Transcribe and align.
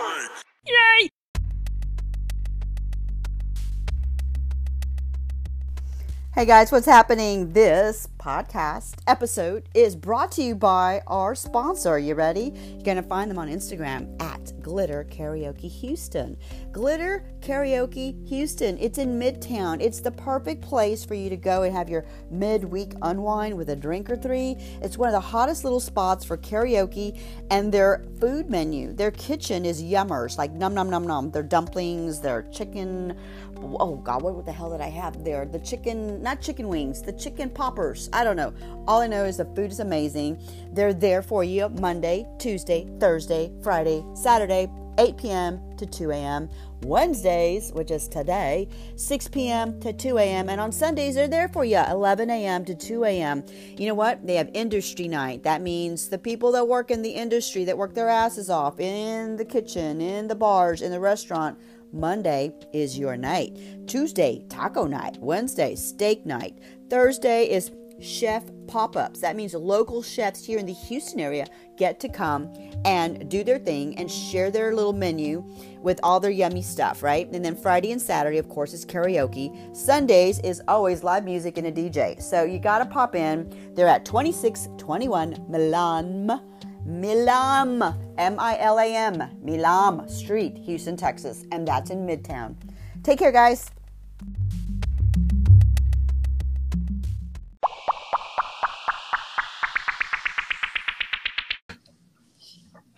Yay! 0.00 0.49
Hey 6.32 6.46
guys, 6.46 6.70
what's 6.70 6.86
happening? 6.86 7.52
This 7.54 8.06
podcast 8.16 9.00
episode 9.08 9.68
is 9.74 9.96
brought 9.96 10.30
to 10.32 10.42
you 10.44 10.54
by 10.54 11.02
our 11.08 11.34
sponsor. 11.34 11.88
Are 11.88 11.98
You 11.98 12.14
ready? 12.14 12.52
You're 12.54 12.82
going 12.84 12.98
to 12.98 13.02
find 13.02 13.28
them 13.28 13.38
on 13.38 13.48
Instagram 13.48 14.22
at 14.22 14.52
Glitter 14.62 15.04
Karaoke 15.10 15.68
Houston. 15.68 16.36
Glitter 16.70 17.24
Karaoke 17.40 18.28
Houston. 18.28 18.78
It's 18.78 18.98
in 18.98 19.18
Midtown. 19.18 19.80
It's 19.80 20.00
the 20.00 20.12
perfect 20.12 20.62
place 20.62 21.04
for 21.04 21.14
you 21.14 21.30
to 21.30 21.36
go 21.36 21.64
and 21.64 21.74
have 21.74 21.88
your 21.88 22.04
midweek 22.30 22.92
unwind 23.02 23.56
with 23.56 23.70
a 23.70 23.76
drink 23.76 24.08
or 24.08 24.16
three. 24.16 24.54
It's 24.82 24.96
one 24.96 25.08
of 25.08 25.14
the 25.14 25.20
hottest 25.20 25.64
little 25.64 25.80
spots 25.80 26.24
for 26.24 26.36
karaoke 26.36 27.20
and 27.50 27.72
their 27.72 28.04
food 28.20 28.48
menu. 28.48 28.92
Their 28.92 29.10
kitchen 29.10 29.64
is 29.64 29.82
yummers, 29.82 30.38
like 30.38 30.52
num 30.52 30.74
num 30.74 30.90
num 30.90 31.08
num. 31.08 31.32
Their 31.32 31.42
dumplings, 31.42 32.20
their 32.20 32.42
chicken 32.52 33.18
oh 33.62 33.96
god 33.96 34.22
what 34.22 34.44
the 34.44 34.52
hell 34.52 34.70
did 34.70 34.80
i 34.80 34.88
have 34.88 35.24
there 35.24 35.44
the 35.44 35.58
chicken 35.58 36.22
not 36.22 36.40
chicken 36.40 36.68
wings 36.68 37.02
the 37.02 37.12
chicken 37.12 37.50
poppers 37.50 38.08
i 38.12 38.24
don't 38.24 38.36
know 38.36 38.52
all 38.86 39.00
i 39.00 39.06
know 39.06 39.24
is 39.24 39.36
the 39.36 39.44
food 39.56 39.70
is 39.70 39.80
amazing 39.80 40.38
they're 40.72 40.94
there 40.94 41.22
for 41.22 41.44
you 41.44 41.68
monday 41.70 42.26
tuesday 42.38 42.86
thursday 42.98 43.52
friday 43.62 44.04
saturday 44.14 44.68
8 45.00 45.16
p.m. 45.16 45.76
to 45.78 45.86
2 45.86 46.10
a.m. 46.10 46.50
Wednesdays, 46.82 47.72
which 47.72 47.90
is 47.90 48.06
today, 48.06 48.68
6 48.96 49.28
p.m. 49.28 49.80
to 49.80 49.94
2 49.94 50.18
a.m. 50.18 50.50
And 50.50 50.60
on 50.60 50.72
Sundays, 50.72 51.14
they're 51.14 51.26
there 51.26 51.48
for 51.48 51.64
you, 51.64 51.78
11 51.78 52.28
a.m. 52.28 52.66
to 52.66 52.74
2 52.74 53.04
a.m. 53.04 53.42
You 53.78 53.86
know 53.86 53.94
what? 53.94 54.26
They 54.26 54.34
have 54.34 54.50
industry 54.52 55.08
night. 55.08 55.42
That 55.42 55.62
means 55.62 56.08
the 56.10 56.18
people 56.18 56.52
that 56.52 56.68
work 56.68 56.90
in 56.90 57.00
the 57.00 57.10
industry, 57.10 57.64
that 57.64 57.78
work 57.78 57.94
their 57.94 58.10
asses 58.10 58.50
off 58.50 58.78
in 58.78 59.36
the 59.36 59.44
kitchen, 59.44 60.02
in 60.02 60.28
the 60.28 60.34
bars, 60.34 60.82
in 60.82 60.90
the 60.90 61.00
restaurant, 61.00 61.58
Monday 61.92 62.52
is 62.72 62.98
your 62.98 63.16
night. 63.16 63.56
Tuesday, 63.86 64.44
taco 64.48 64.86
night. 64.86 65.16
Wednesday, 65.20 65.74
steak 65.74 66.24
night. 66.26 66.58
Thursday 66.88 67.44
is 67.50 67.70
chef 68.00 68.44
pop 68.66 68.96
ups. 68.96 69.20
That 69.20 69.36
means 69.36 69.54
local 69.54 70.02
chefs 70.02 70.44
here 70.44 70.58
in 70.58 70.66
the 70.66 70.72
Houston 70.72 71.20
area 71.20 71.46
get 71.76 72.00
to 72.00 72.08
come 72.08 72.52
and 72.84 73.28
do 73.30 73.42
their 73.42 73.58
thing 73.58 73.96
and 73.98 74.10
share 74.10 74.50
their 74.50 74.74
little 74.74 74.92
menu 74.92 75.44
with 75.80 75.98
all 76.02 76.20
their 76.20 76.30
yummy 76.30 76.62
stuff, 76.62 77.02
right? 77.02 77.30
And 77.32 77.44
then 77.44 77.56
Friday 77.56 77.92
and 77.92 78.00
Saturday, 78.00 78.38
of 78.38 78.48
course, 78.48 78.72
is 78.72 78.84
karaoke. 78.84 79.76
Sundays 79.76 80.38
is 80.40 80.62
always 80.68 81.02
live 81.02 81.24
music 81.24 81.58
and 81.58 81.66
a 81.66 81.72
DJ. 81.72 82.22
So 82.22 82.44
you 82.44 82.58
got 82.58 82.78
to 82.78 82.86
pop 82.86 83.14
in. 83.14 83.72
They're 83.74 83.88
at 83.88 84.04
2621 84.04 85.46
Milan 85.48 86.40
Milam, 86.90 87.82
M 88.18 88.40
I 88.40 88.58
L 88.58 88.80
A 88.80 88.96
M, 88.96 89.22
Milam 89.44 90.08
Street, 90.08 90.58
Houston, 90.58 90.96
Texas, 90.96 91.44
and 91.52 91.66
that's 91.66 91.90
in 91.90 92.04
Midtown. 92.04 92.56
Take 93.04 93.20
care, 93.20 93.30
guys. 93.30 93.70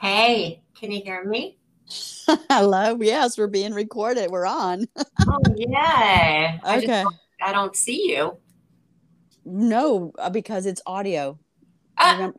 Hey, 0.01 0.63
can 0.75 0.91
you 0.91 1.03
hear 1.03 1.25
me? 1.25 1.59
Hello. 2.49 2.97
Yes, 2.99 3.37
we're 3.37 3.47
being 3.47 3.75
recorded. 3.75 4.31
We're 4.31 4.47
on. 4.47 4.89
oh, 5.29 5.39
yeah. 5.55 6.59
Okay. 6.67 7.05
I, 7.43 7.51
I 7.51 7.53
don't 7.53 7.77
see 7.77 8.09
you. 8.11 8.39
No, 9.45 10.13
uh, 10.19 10.31
because 10.31 10.65
it's 10.65 10.81
audio. 10.87 11.39
oh 11.99 12.33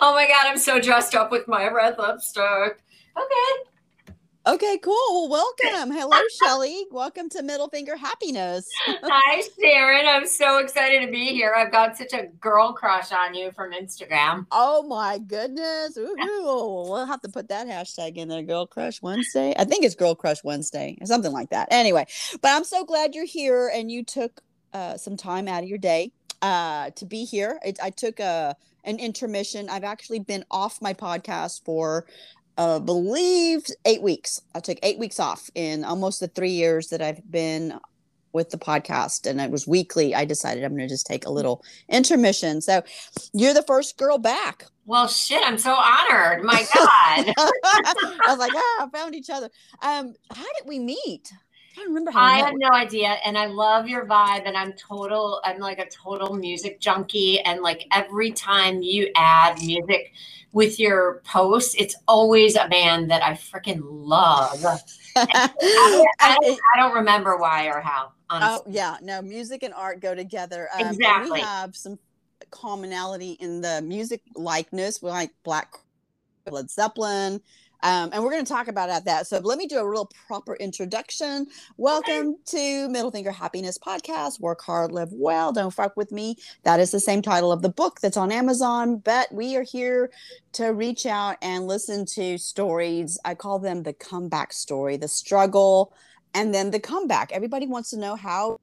my 0.00 0.26
god, 0.26 0.46
I'm 0.46 0.58
so 0.58 0.80
dressed 0.80 1.14
up 1.14 1.30
with 1.30 1.46
my 1.48 1.68
red 1.68 1.96
lipstick. 1.98 2.82
Okay. 3.16 3.70
Okay, 4.46 4.78
cool. 4.82 5.28
Well, 5.30 5.54
welcome. 5.62 5.90
Hello, 5.96 6.20
Shelly. 6.42 6.84
Welcome 6.90 7.30
to 7.30 7.42
Middle 7.42 7.68
Finger 7.68 7.96
Happiness. 7.96 8.68
Hi, 8.86 9.42
Sharon. 9.58 10.06
I'm 10.06 10.26
so 10.26 10.58
excited 10.58 11.00
to 11.06 11.10
be 11.10 11.28
here. 11.28 11.54
I've 11.56 11.72
got 11.72 11.96
such 11.96 12.12
a 12.12 12.26
girl 12.40 12.74
crush 12.74 13.10
on 13.10 13.34
you 13.34 13.52
from 13.52 13.72
Instagram. 13.72 14.46
Oh 14.52 14.82
my 14.82 15.16
goodness. 15.18 15.96
Ooh, 15.96 16.14
we'll 16.18 17.06
have 17.06 17.22
to 17.22 17.28
put 17.30 17.48
that 17.48 17.66
hashtag 17.66 18.16
in 18.16 18.28
there, 18.28 18.42
Girl 18.42 18.66
Crush 18.66 19.00
Wednesday. 19.00 19.54
I 19.58 19.64
think 19.64 19.82
it's 19.82 19.94
Girl 19.94 20.14
Crush 20.14 20.44
Wednesday 20.44 20.98
or 21.00 21.06
something 21.06 21.32
like 21.32 21.48
that. 21.48 21.68
Anyway, 21.70 22.06
but 22.42 22.50
I'm 22.50 22.64
so 22.64 22.84
glad 22.84 23.14
you're 23.14 23.24
here 23.24 23.70
and 23.74 23.90
you 23.90 24.04
took 24.04 24.42
uh, 24.74 24.98
some 24.98 25.16
time 25.16 25.48
out 25.48 25.62
of 25.62 25.70
your 25.70 25.78
day 25.78 26.12
uh, 26.44 26.90
to 26.90 27.06
be 27.06 27.24
here. 27.24 27.58
It, 27.64 27.78
I 27.82 27.88
took 27.88 28.20
a 28.20 28.54
an 28.84 28.98
intermission. 28.98 29.70
I've 29.70 29.82
actually 29.82 30.18
been 30.18 30.44
off 30.50 30.82
my 30.82 30.92
podcast 30.92 31.64
for 31.64 32.04
uh, 32.58 32.80
believe 32.80 33.64
eight 33.86 34.02
weeks. 34.02 34.42
I 34.54 34.60
took 34.60 34.78
eight 34.82 34.98
weeks 34.98 35.18
off 35.18 35.48
in 35.54 35.84
almost 35.84 36.20
the 36.20 36.28
three 36.28 36.50
years 36.50 36.88
that 36.88 37.00
I've 37.00 37.28
been 37.30 37.80
with 38.34 38.50
the 38.50 38.58
podcast 38.58 39.26
and 39.28 39.40
it 39.40 39.50
was 39.50 39.66
weekly. 39.66 40.14
I 40.14 40.26
decided 40.26 40.64
I'm 40.64 40.76
going 40.76 40.86
to 40.86 40.94
just 40.94 41.06
take 41.06 41.24
a 41.24 41.30
little 41.30 41.64
intermission. 41.88 42.60
So 42.60 42.82
you're 43.32 43.54
the 43.54 43.62
first 43.62 43.96
girl 43.96 44.18
back. 44.18 44.66
Well, 44.84 45.08
shit, 45.08 45.42
I'm 45.46 45.56
so 45.56 45.72
honored. 45.72 46.44
My 46.44 46.66
God. 46.74 47.34
I 47.38 48.24
was 48.28 48.38
like, 48.38 48.52
ah, 48.54 48.84
I 48.84 48.88
found 48.92 49.14
each 49.14 49.30
other. 49.30 49.48
Um, 49.80 50.12
how 50.30 50.42
did 50.42 50.66
we 50.66 50.78
meet? 50.78 51.32
I 51.74 51.80
don't 51.80 51.88
remember 51.88 52.12
how 52.12 52.22
I 52.22 52.36
have 52.36 52.54
no 52.56 52.70
idea. 52.70 53.16
And 53.24 53.36
I 53.36 53.46
love 53.46 53.88
your 53.88 54.06
vibe. 54.06 54.46
And 54.46 54.56
I'm 54.56 54.74
total, 54.74 55.40
I'm 55.44 55.58
like 55.58 55.78
a 55.78 55.88
total 55.88 56.34
music 56.34 56.78
junkie. 56.78 57.40
And 57.40 57.62
like 57.62 57.86
every 57.92 58.30
time 58.30 58.80
you 58.80 59.10
add 59.16 59.60
music 59.60 60.12
with 60.52 60.78
your 60.78 61.20
posts, 61.24 61.74
it's 61.76 61.96
always 62.06 62.54
a 62.54 62.68
band 62.68 63.10
that 63.10 63.24
I 63.24 63.32
freaking 63.32 63.80
love. 63.82 64.64
I, 65.16 65.50
I, 66.20 66.36
don't, 66.40 66.60
I, 66.74 66.80
don't, 66.80 66.94
remember 66.94 67.36
why 67.38 67.66
or 67.66 67.80
how. 67.80 68.12
Honestly. 68.30 68.64
Oh, 68.66 68.72
yeah. 68.72 68.96
No, 69.02 69.20
music 69.20 69.64
and 69.64 69.74
art 69.74 70.00
go 70.00 70.14
together. 70.14 70.68
Um, 70.78 70.86
exactly. 70.86 71.32
We 71.32 71.40
have 71.40 71.74
some 71.74 71.98
commonality 72.50 73.32
in 73.32 73.60
the 73.60 73.82
music 73.82 74.22
likeness. 74.36 75.02
We 75.02 75.10
like 75.10 75.32
Black 75.42 75.74
Led 76.50 76.70
Zeppelin. 76.70 77.40
Um, 77.84 78.08
and 78.14 78.24
we're 78.24 78.30
going 78.30 78.44
to 78.44 78.50
talk 78.50 78.68
about 78.68 79.04
that. 79.04 79.26
So 79.26 79.38
let 79.40 79.58
me 79.58 79.66
do 79.66 79.78
a 79.78 79.86
real 79.86 80.10
proper 80.26 80.56
introduction. 80.56 81.46
Welcome 81.76 82.36
to 82.46 82.88
Middle 82.88 83.10
Finger 83.10 83.30
Happiness 83.30 83.76
Podcast. 83.76 84.40
Work 84.40 84.62
hard, 84.62 84.90
live 84.90 85.12
well. 85.12 85.52
Don't 85.52 85.70
fuck 85.70 85.94
with 85.94 86.10
me. 86.10 86.36
That 86.62 86.80
is 86.80 86.92
the 86.92 86.98
same 86.98 87.20
title 87.20 87.52
of 87.52 87.60
the 87.60 87.68
book 87.68 88.00
that's 88.00 88.16
on 88.16 88.32
Amazon. 88.32 88.96
But 88.96 89.30
we 89.30 89.54
are 89.56 89.62
here 89.62 90.10
to 90.52 90.68
reach 90.68 91.04
out 91.04 91.36
and 91.42 91.66
listen 91.66 92.06
to 92.06 92.38
stories. 92.38 93.18
I 93.22 93.34
call 93.34 93.58
them 93.58 93.82
the 93.82 93.92
comeback 93.92 94.54
story, 94.54 94.96
the 94.96 95.06
struggle, 95.06 95.92
and 96.32 96.54
then 96.54 96.70
the 96.70 96.80
comeback. 96.80 97.32
Everybody 97.32 97.66
wants 97.66 97.90
to 97.90 97.98
know 97.98 98.16
how 98.16 98.60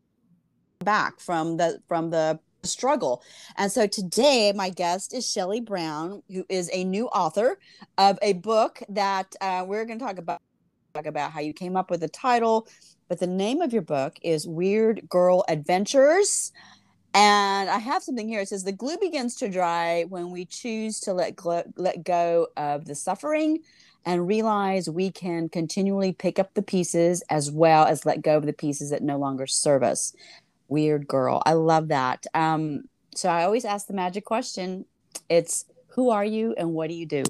back 0.80 1.20
from 1.20 1.58
the 1.58 1.80
from 1.88 2.10
the 2.10 2.40
struggle. 2.64 3.24
And 3.58 3.72
so 3.72 3.88
today, 3.88 4.54
my 4.56 4.70
guest 4.70 5.14
is 5.14 5.30
Shelly 5.30 5.62
Brown, 5.62 6.24
who 6.30 6.46
is 6.50 6.70
a 6.74 6.84
new 6.84 7.08
author 7.08 7.60
of 7.98 8.20
a 8.22 8.34
book 8.34 8.82
that 8.90 9.36
uh, 9.42 9.66
we're 9.68 9.86
going 9.86 10.00
to 10.00 10.06
talk 10.06 10.18
about 10.18 10.42
talk 10.94 11.06
about 11.06 11.32
how 11.32 11.40
you 11.40 11.54
came 11.54 11.78
up 11.78 11.90
with 11.90 12.02
the 12.02 12.10
title. 12.10 12.68
But 13.08 13.20
the 13.20 13.28
name 13.28 13.62
of 13.62 13.72
your 13.72 13.82
book 13.82 14.18
is 14.22 14.48
Weird 14.48 15.08
Girl 15.08 15.46
Adventures. 15.48 16.52
And 17.14 17.70
I 17.70 17.78
have 17.78 18.04
something 18.04 18.28
here. 18.28 18.42
It 18.42 18.50
says 18.50 18.64
the 18.64 18.72
glue 18.72 18.98
begins 18.98 19.36
to 19.38 19.50
dry 19.50 20.04
when 20.10 20.32
we 20.32 20.46
choose 20.46 21.00
to 21.02 21.14
let 21.14 21.36
gl- 21.36 21.72
let 21.78 22.04
go 22.04 22.48
of 22.58 22.86
the 22.86 22.96
suffering 22.96 23.60
and 24.06 24.28
realize 24.28 24.90
we 24.90 25.12
can 25.12 25.48
continually 25.48 26.12
pick 26.12 26.40
up 26.40 26.54
the 26.54 26.62
pieces 26.62 27.22
as 27.30 27.52
well 27.52 27.86
as 27.86 28.06
let 28.06 28.22
go 28.22 28.38
of 28.38 28.46
the 28.46 28.54
pieces 28.54 28.90
that 28.90 29.04
no 29.04 29.18
longer 29.18 29.46
serve 29.46 29.84
us 29.84 30.14
weird 30.72 31.08
girl. 31.08 31.44
I 31.46 31.54
love 31.54 31.90
that. 31.90 32.26
Um, 32.34 32.86
so 33.14 33.30
I 33.30 33.44
always 33.44 33.66
ask 33.66 33.88
the 33.88 33.94
magic 33.94 34.26
question. 34.26 34.86
It's 35.30 35.66
who 35.90 36.09
are 36.09 36.26
you 36.26 36.56
and 36.58 36.74
what 36.74 36.88
do 36.88 36.96
you 36.96 37.06
do? 37.06 37.24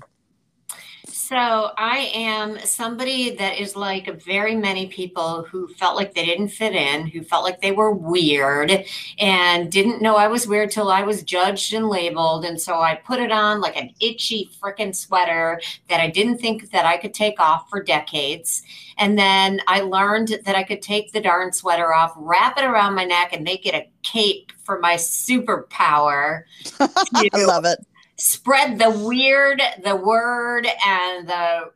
So 1.13 1.71
I 1.77 2.11
am 2.13 2.59
somebody 2.59 3.31
that 3.35 3.59
is 3.59 3.75
like 3.75 4.21
very 4.23 4.55
many 4.55 4.87
people 4.87 5.43
who 5.43 5.67
felt 5.67 5.95
like 5.95 6.13
they 6.13 6.25
didn't 6.25 6.49
fit 6.49 6.73
in, 6.73 7.07
who 7.07 7.23
felt 7.23 7.43
like 7.43 7.61
they 7.61 7.71
were 7.71 7.91
weird 7.91 8.85
and 9.19 9.71
didn't 9.71 10.01
know 10.01 10.15
I 10.15 10.27
was 10.27 10.47
weird 10.47 10.71
till 10.71 10.89
I 10.89 11.03
was 11.03 11.23
judged 11.23 11.73
and 11.73 11.87
labeled. 11.87 12.45
And 12.45 12.59
so 12.59 12.81
I 12.81 12.95
put 12.95 13.19
it 13.19 13.31
on 13.31 13.61
like 13.61 13.75
an 13.75 13.91
itchy 13.99 14.49
freaking 14.61 14.95
sweater 14.95 15.61
that 15.89 15.99
I 15.99 16.09
didn't 16.09 16.37
think 16.37 16.71
that 16.71 16.85
I 16.85 16.97
could 16.97 17.13
take 17.13 17.39
off 17.39 17.69
for 17.69 17.83
decades. 17.83 18.63
And 18.97 19.17
then 19.17 19.61
I 19.67 19.81
learned 19.81 20.39
that 20.45 20.55
I 20.55 20.63
could 20.63 20.81
take 20.81 21.11
the 21.11 21.21
darn 21.21 21.51
sweater 21.51 21.93
off, 21.93 22.13
wrap 22.15 22.57
it 22.57 22.63
around 22.63 22.95
my 22.95 23.05
neck, 23.05 23.33
and 23.33 23.43
make 23.43 23.65
it 23.65 23.73
a 23.73 23.87
cape 24.03 24.51
for 24.63 24.79
my 24.79 24.95
superpower. 24.95 26.43
I 26.79 27.43
love 27.45 27.65
it 27.65 27.79
spread 28.21 28.77
the 28.77 28.91
weird, 28.91 29.61
the 29.83 29.95
word, 29.95 30.67
and 30.85 31.27
the 31.27 31.71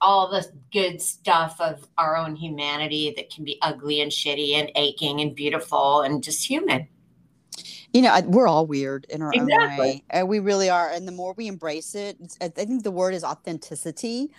all 0.00 0.30
the 0.30 0.44
good 0.72 1.00
stuff 1.00 1.60
of 1.60 1.86
our 1.98 2.16
own 2.16 2.34
humanity 2.34 3.12
that 3.16 3.30
can 3.30 3.44
be 3.44 3.58
ugly 3.60 4.00
and 4.00 4.10
shitty 4.10 4.54
and 4.54 4.72
aching 4.74 5.20
and 5.20 5.36
beautiful 5.36 6.00
and 6.00 6.22
just 6.22 6.44
human. 6.48 6.88
you 7.92 8.00
know 8.00 8.18
we're 8.26 8.48
all 8.48 8.66
weird 8.66 9.04
in 9.10 9.20
our 9.20 9.30
exactly. 9.34 9.58
own 9.66 9.78
way 9.78 10.02
and 10.08 10.26
we 10.26 10.38
really 10.38 10.70
are 10.70 10.90
and 10.90 11.06
the 11.06 11.12
more 11.12 11.34
we 11.34 11.48
embrace 11.48 11.94
it 11.94 12.16
i 12.40 12.48
think 12.48 12.82
the 12.82 12.90
word 12.90 13.12
is 13.12 13.22
authenticity 13.22 14.32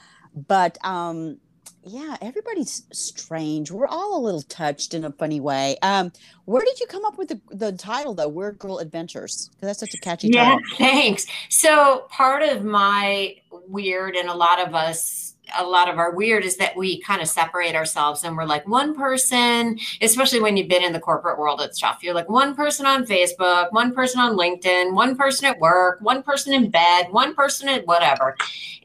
but 0.47 0.77
um 0.83 1.37
yeah 1.83 2.15
everybody's 2.21 2.83
strange 2.91 3.71
we're 3.71 3.87
all 3.87 4.19
a 4.19 4.21
little 4.21 4.41
touched 4.43 4.93
in 4.93 5.03
a 5.03 5.11
funny 5.13 5.39
way 5.39 5.77
um 5.81 6.11
where 6.45 6.63
did 6.63 6.79
you 6.79 6.85
come 6.87 7.05
up 7.05 7.17
with 7.17 7.29
the, 7.29 7.41
the 7.55 7.71
title 7.71 8.13
though 8.13 8.27
weird 8.27 8.59
girl 8.59 8.79
adventures 8.79 9.49
because 9.53 9.67
that's 9.67 9.79
such 9.79 9.93
a 9.93 9.99
catchy 9.99 10.29
yeah 10.29 10.51
title. 10.51 10.59
Yeah, 10.71 10.75
thanks 10.77 11.25
so 11.49 12.05
part 12.09 12.43
of 12.43 12.63
my 12.63 13.35
weird 13.67 14.15
and 14.15 14.29
a 14.29 14.33
lot 14.33 14.59
of 14.59 14.75
us 14.75 15.31
a 15.57 15.65
lot 15.65 15.89
of 15.89 15.97
our 15.97 16.11
weird 16.11 16.43
is 16.43 16.57
that 16.57 16.75
we 16.75 17.01
kind 17.01 17.21
of 17.21 17.27
separate 17.27 17.75
ourselves 17.75 18.23
and 18.23 18.35
we're 18.35 18.45
like 18.45 18.67
one 18.67 18.95
person, 18.95 19.77
especially 20.01 20.39
when 20.39 20.57
you've 20.57 20.67
been 20.67 20.83
in 20.83 20.93
the 20.93 20.99
corporate 20.99 21.37
world 21.37 21.61
and 21.61 21.75
stuff. 21.75 21.99
You're 22.01 22.13
like 22.13 22.29
one 22.29 22.55
person 22.55 22.85
on 22.85 23.05
Facebook, 23.05 23.71
one 23.71 23.93
person 23.93 24.21
on 24.21 24.37
LinkedIn, 24.37 24.93
one 24.93 25.15
person 25.15 25.45
at 25.45 25.59
work, 25.59 25.99
one 26.01 26.23
person 26.23 26.53
in 26.53 26.69
bed, 26.69 27.07
one 27.11 27.35
person 27.35 27.69
at 27.69 27.85
whatever. 27.85 28.35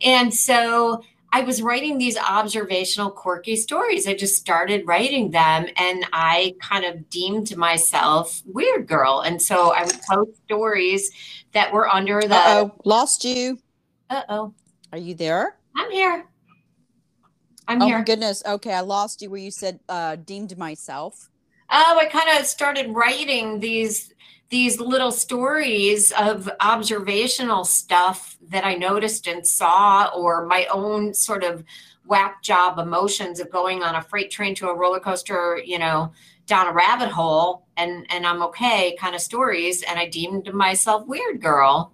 And 0.02 0.32
so 0.32 1.02
I 1.32 1.42
was 1.42 1.60
writing 1.60 1.98
these 1.98 2.16
observational, 2.16 3.10
quirky 3.10 3.56
stories. 3.56 4.06
I 4.06 4.14
just 4.14 4.36
started 4.36 4.86
writing 4.86 5.30
them 5.30 5.66
and 5.76 6.06
I 6.12 6.54
kind 6.60 6.84
of 6.84 7.10
deemed 7.10 7.56
myself 7.56 8.42
weird 8.46 8.86
girl. 8.86 9.20
And 9.20 9.40
so 9.40 9.72
I 9.72 9.84
would 9.84 10.00
post 10.02 10.30
stories 10.44 11.10
that 11.52 11.72
were 11.72 11.88
under 11.88 12.20
the. 12.20 12.36
oh, 12.36 12.74
lost 12.84 13.24
you. 13.24 13.58
Uh 14.08 14.22
oh. 14.28 14.54
Are 14.92 14.98
you 14.98 15.14
there? 15.14 15.56
I'm 15.74 15.90
here. 15.90 16.26
I'm 17.68 17.82
oh 17.82 17.86
here. 17.86 17.98
my 17.98 18.04
goodness. 18.04 18.42
Okay, 18.46 18.72
I 18.72 18.80
lost 18.80 19.20
you 19.20 19.30
where 19.30 19.40
you 19.40 19.50
said 19.50 19.80
uh, 19.88 20.16
deemed 20.16 20.56
myself. 20.56 21.28
Oh, 21.70 21.98
I 22.00 22.06
kind 22.06 22.38
of 22.38 22.46
started 22.46 22.94
writing 22.94 23.58
these 23.58 24.12
these 24.48 24.78
little 24.80 25.10
stories 25.10 26.12
of 26.12 26.48
observational 26.60 27.64
stuff 27.64 28.36
that 28.48 28.64
I 28.64 28.74
noticed 28.74 29.26
and 29.26 29.46
saw, 29.46 30.10
or 30.14 30.46
my 30.46 30.66
own 30.66 31.14
sort 31.14 31.42
of 31.42 31.64
whack 32.06 32.42
job 32.42 32.78
emotions 32.78 33.40
of 33.40 33.50
going 33.50 33.82
on 33.82 33.96
a 33.96 34.02
freight 34.02 34.30
train 34.30 34.54
to 34.56 34.68
a 34.68 34.74
roller 34.74 35.00
coaster, 35.00 35.60
you 35.64 35.78
know, 35.78 36.12
down 36.46 36.68
a 36.68 36.72
rabbit 36.72 37.10
hole, 37.10 37.66
and 37.76 38.06
and 38.10 38.24
I'm 38.26 38.42
okay 38.44 38.96
kind 38.98 39.14
of 39.14 39.20
stories. 39.20 39.82
And 39.82 39.98
I 39.98 40.06
deemed 40.08 40.52
myself 40.54 41.06
weird 41.06 41.40
girl. 41.40 41.92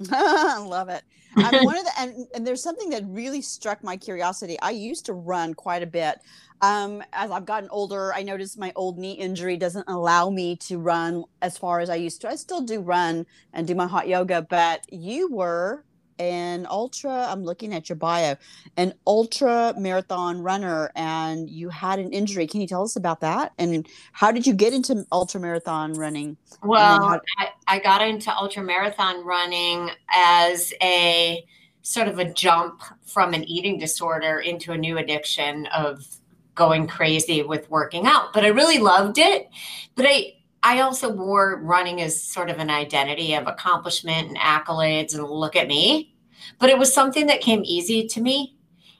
Love 0.10 0.88
it. 0.88 1.02
I'm 1.44 1.64
one 1.64 1.76
of 1.76 1.84
the 1.84 1.92
and, 1.98 2.26
and 2.34 2.46
there's 2.46 2.62
something 2.62 2.90
that 2.90 3.04
really 3.06 3.42
struck 3.42 3.82
my 3.82 3.96
curiosity. 3.96 4.58
I 4.60 4.70
used 4.70 5.06
to 5.06 5.12
run 5.12 5.54
quite 5.54 5.82
a 5.82 5.86
bit. 5.86 6.18
Um, 6.62 7.02
as 7.12 7.30
I've 7.30 7.46
gotten 7.46 7.70
older, 7.70 8.12
I 8.14 8.22
noticed 8.22 8.58
my 8.58 8.72
old 8.76 8.98
knee 8.98 9.12
injury 9.12 9.56
doesn't 9.56 9.88
allow 9.88 10.28
me 10.28 10.56
to 10.56 10.78
run 10.78 11.24
as 11.40 11.56
far 11.56 11.80
as 11.80 11.88
I 11.88 11.96
used 11.96 12.20
to. 12.20 12.28
I 12.28 12.36
still 12.36 12.60
do 12.60 12.80
run 12.80 13.26
and 13.54 13.66
do 13.66 13.74
my 13.74 13.86
hot 13.86 14.08
yoga, 14.08 14.42
but 14.42 14.84
you 14.90 15.30
were 15.32 15.84
an 16.20 16.66
ultra 16.68 17.26
i'm 17.30 17.42
looking 17.42 17.72
at 17.72 17.88
your 17.88 17.96
bio 17.96 18.36
an 18.76 18.92
ultra 19.06 19.72
marathon 19.78 20.42
runner 20.42 20.92
and 20.94 21.48
you 21.48 21.70
had 21.70 21.98
an 21.98 22.12
injury 22.12 22.46
can 22.46 22.60
you 22.60 22.66
tell 22.66 22.82
us 22.82 22.94
about 22.94 23.20
that 23.22 23.52
and 23.58 23.88
how 24.12 24.30
did 24.30 24.46
you 24.46 24.52
get 24.52 24.74
into 24.74 25.02
ultra 25.10 25.40
marathon 25.40 25.94
running 25.94 26.36
well 26.62 27.08
how- 27.08 27.20
I, 27.38 27.48
I 27.70 27.78
got 27.78 28.02
into 28.02 28.34
ultra 28.34 28.62
marathon 28.62 29.24
running 29.24 29.90
as 30.12 30.74
a 30.82 31.44
sort 31.82 32.08
of 32.08 32.18
a 32.18 32.30
jump 32.30 32.82
from 33.06 33.32
an 33.32 33.44
eating 33.44 33.78
disorder 33.78 34.40
into 34.40 34.72
a 34.72 34.76
new 34.76 34.98
addiction 34.98 35.66
of 35.66 36.06
going 36.54 36.86
crazy 36.86 37.42
with 37.42 37.70
working 37.70 38.04
out 38.04 38.34
but 38.34 38.44
i 38.44 38.48
really 38.48 38.78
loved 38.78 39.16
it 39.16 39.48
but 39.94 40.04
i 40.06 40.34
I 40.62 40.80
also 40.80 41.10
wore 41.10 41.60
running 41.62 42.00
as 42.02 42.22
sort 42.22 42.50
of 42.50 42.58
an 42.58 42.70
identity 42.70 43.34
of 43.34 43.46
accomplishment 43.46 44.28
and 44.28 44.36
accolades 44.36 45.14
and 45.14 45.24
look 45.24 45.56
at 45.56 45.68
me. 45.68 46.14
But 46.58 46.70
it 46.70 46.78
was 46.78 46.92
something 46.92 47.26
that 47.26 47.40
came 47.40 47.62
easy 47.64 48.06
to 48.08 48.20
me. 48.20 48.56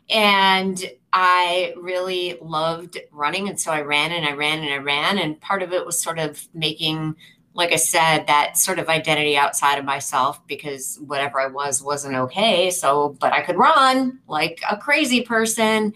And 0.09 0.83
I 1.13 1.75
really 1.77 2.39
loved 2.41 2.99
running. 3.13 3.49
And 3.49 3.61
so 3.61 3.73
I 3.73 3.83
ran 3.83 4.13
and 4.13 4.27
I 4.27 4.33
ran 4.33 4.61
and 4.61 4.73
I 4.73 4.79
ran. 4.79 5.19
And 5.19 5.41
part 5.41 5.63
of 5.63 5.73
it 5.73 5.85
was 5.85 6.01
sort 6.01 6.19
of 6.19 6.47
making, 6.55 7.17
like 7.53 7.73
I 7.73 7.77
said, 7.77 8.27
that 8.27 8.57
sort 8.57 8.79
of 8.79 8.89
identity 8.89 9.37
outside 9.37 9.79
of 9.79 9.85
myself 9.85 10.47
because 10.47 10.99
whatever 11.05 11.41
I 11.41 11.49
was 11.49 11.83
wasn't 11.83 12.15
okay. 12.15 12.71
So, 12.71 13.17
but 13.21 13.33
I 13.33 13.43
could 13.43 13.57
run 13.57 14.21
like 14.29 14.61
a 14.71 14.77
crazy 14.77 15.23
person. 15.23 15.93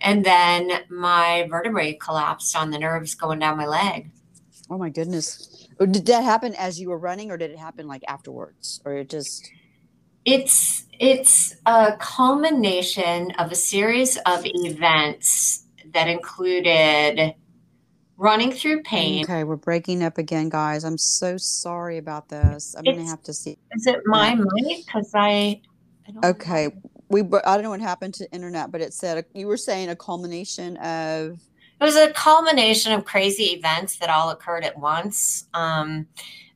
And 0.00 0.24
then 0.24 0.70
my 0.88 1.46
vertebrae 1.48 1.94
collapsed 1.94 2.56
on 2.56 2.70
the 2.70 2.78
nerves 2.78 3.14
going 3.14 3.38
down 3.38 3.56
my 3.56 3.66
leg. 3.66 4.10
Oh 4.68 4.78
my 4.78 4.90
goodness. 4.90 5.68
Oh, 5.78 5.86
did 5.86 6.06
that 6.06 6.24
happen 6.24 6.54
as 6.56 6.80
you 6.80 6.90
were 6.90 6.98
running 6.98 7.30
or 7.30 7.36
did 7.36 7.50
it 7.50 7.58
happen 7.58 7.86
like 7.86 8.02
afterwards 8.08 8.80
or 8.84 8.94
it 8.94 9.08
just 9.08 9.50
it's 10.24 10.86
it's 10.98 11.54
a 11.66 11.96
culmination 12.00 13.30
of 13.32 13.52
a 13.52 13.54
series 13.54 14.16
of 14.26 14.40
events 14.44 15.66
that 15.92 16.08
included 16.08 17.34
running 18.16 18.52
through 18.52 18.82
pain. 18.82 19.24
Okay, 19.24 19.44
we're 19.44 19.56
breaking 19.56 20.02
up 20.02 20.18
again, 20.18 20.48
guys. 20.48 20.84
I'm 20.84 20.98
so 20.98 21.36
sorry 21.36 21.98
about 21.98 22.28
this. 22.28 22.74
I'm 22.76 22.84
it's, 22.86 22.96
gonna 22.96 23.08
have 23.08 23.22
to 23.22 23.32
see. 23.32 23.58
Is 23.72 23.86
it 23.86 24.00
my 24.06 24.34
mic? 24.34 24.86
Because 24.86 25.10
I, 25.14 25.60
I 26.22 26.28
okay. 26.28 26.70
We 27.08 27.20
I 27.20 27.54
don't 27.54 27.62
know 27.62 27.70
what 27.70 27.80
happened 27.80 28.14
to 28.14 28.30
internet, 28.32 28.72
but 28.72 28.80
it 28.80 28.92
said 28.92 29.24
you 29.34 29.46
were 29.46 29.56
saying 29.56 29.90
a 29.90 29.96
culmination 29.96 30.76
of 30.78 31.38
it 31.80 31.84
was 31.84 31.96
a 31.96 32.10
culmination 32.12 32.92
of 32.92 33.04
crazy 33.04 33.52
events 33.52 33.98
that 33.98 34.08
all 34.08 34.30
occurred 34.30 34.64
at 34.64 34.78
once. 34.78 35.46
Um, 35.52 36.06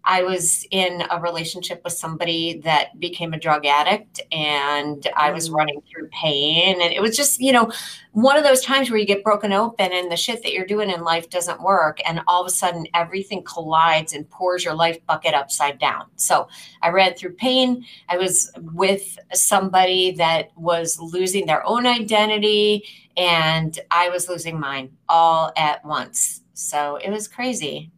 I 0.04 0.22
was 0.22 0.66
in 0.70 1.02
a 1.10 1.20
relationship 1.20 1.82
with 1.84 1.92
somebody 1.92 2.60
that 2.64 2.98
became 2.98 3.32
a 3.32 3.38
drug 3.38 3.66
addict 3.66 4.20
and 4.32 5.06
I 5.16 5.30
was 5.30 5.50
mm. 5.50 5.54
running 5.54 5.82
through 5.82 6.08
pain. 6.08 6.80
And 6.80 6.92
it 6.92 7.02
was 7.02 7.16
just, 7.16 7.40
you 7.40 7.52
know, 7.52 7.70
one 8.12 8.36
of 8.36 8.44
those 8.44 8.62
times 8.62 8.90
where 8.90 8.98
you 8.98 9.06
get 9.06 9.22
broken 9.22 9.52
open 9.52 9.92
and 9.92 10.10
the 10.10 10.16
shit 10.16 10.42
that 10.42 10.52
you're 10.52 10.66
doing 10.66 10.90
in 10.90 11.02
life 11.02 11.30
doesn't 11.30 11.62
work. 11.62 11.98
And 12.06 12.20
all 12.26 12.40
of 12.40 12.46
a 12.46 12.50
sudden, 12.50 12.86
everything 12.94 13.42
collides 13.44 14.12
and 14.12 14.28
pours 14.30 14.64
your 14.64 14.74
life 14.74 14.98
bucket 15.06 15.34
upside 15.34 15.78
down. 15.78 16.06
So 16.16 16.48
I 16.82 16.88
ran 16.88 17.14
through 17.14 17.34
pain. 17.34 17.84
I 18.08 18.16
was 18.16 18.50
with 18.58 19.18
somebody 19.32 20.12
that 20.12 20.50
was 20.56 20.98
losing 20.98 21.46
their 21.46 21.64
own 21.66 21.86
identity 21.86 22.84
and 23.16 23.78
I 23.90 24.08
was 24.08 24.28
losing 24.28 24.58
mine 24.58 24.90
all 25.08 25.52
at 25.56 25.84
once. 25.84 26.42
So 26.54 26.96
it 26.96 27.10
was 27.10 27.28
crazy 27.28 27.90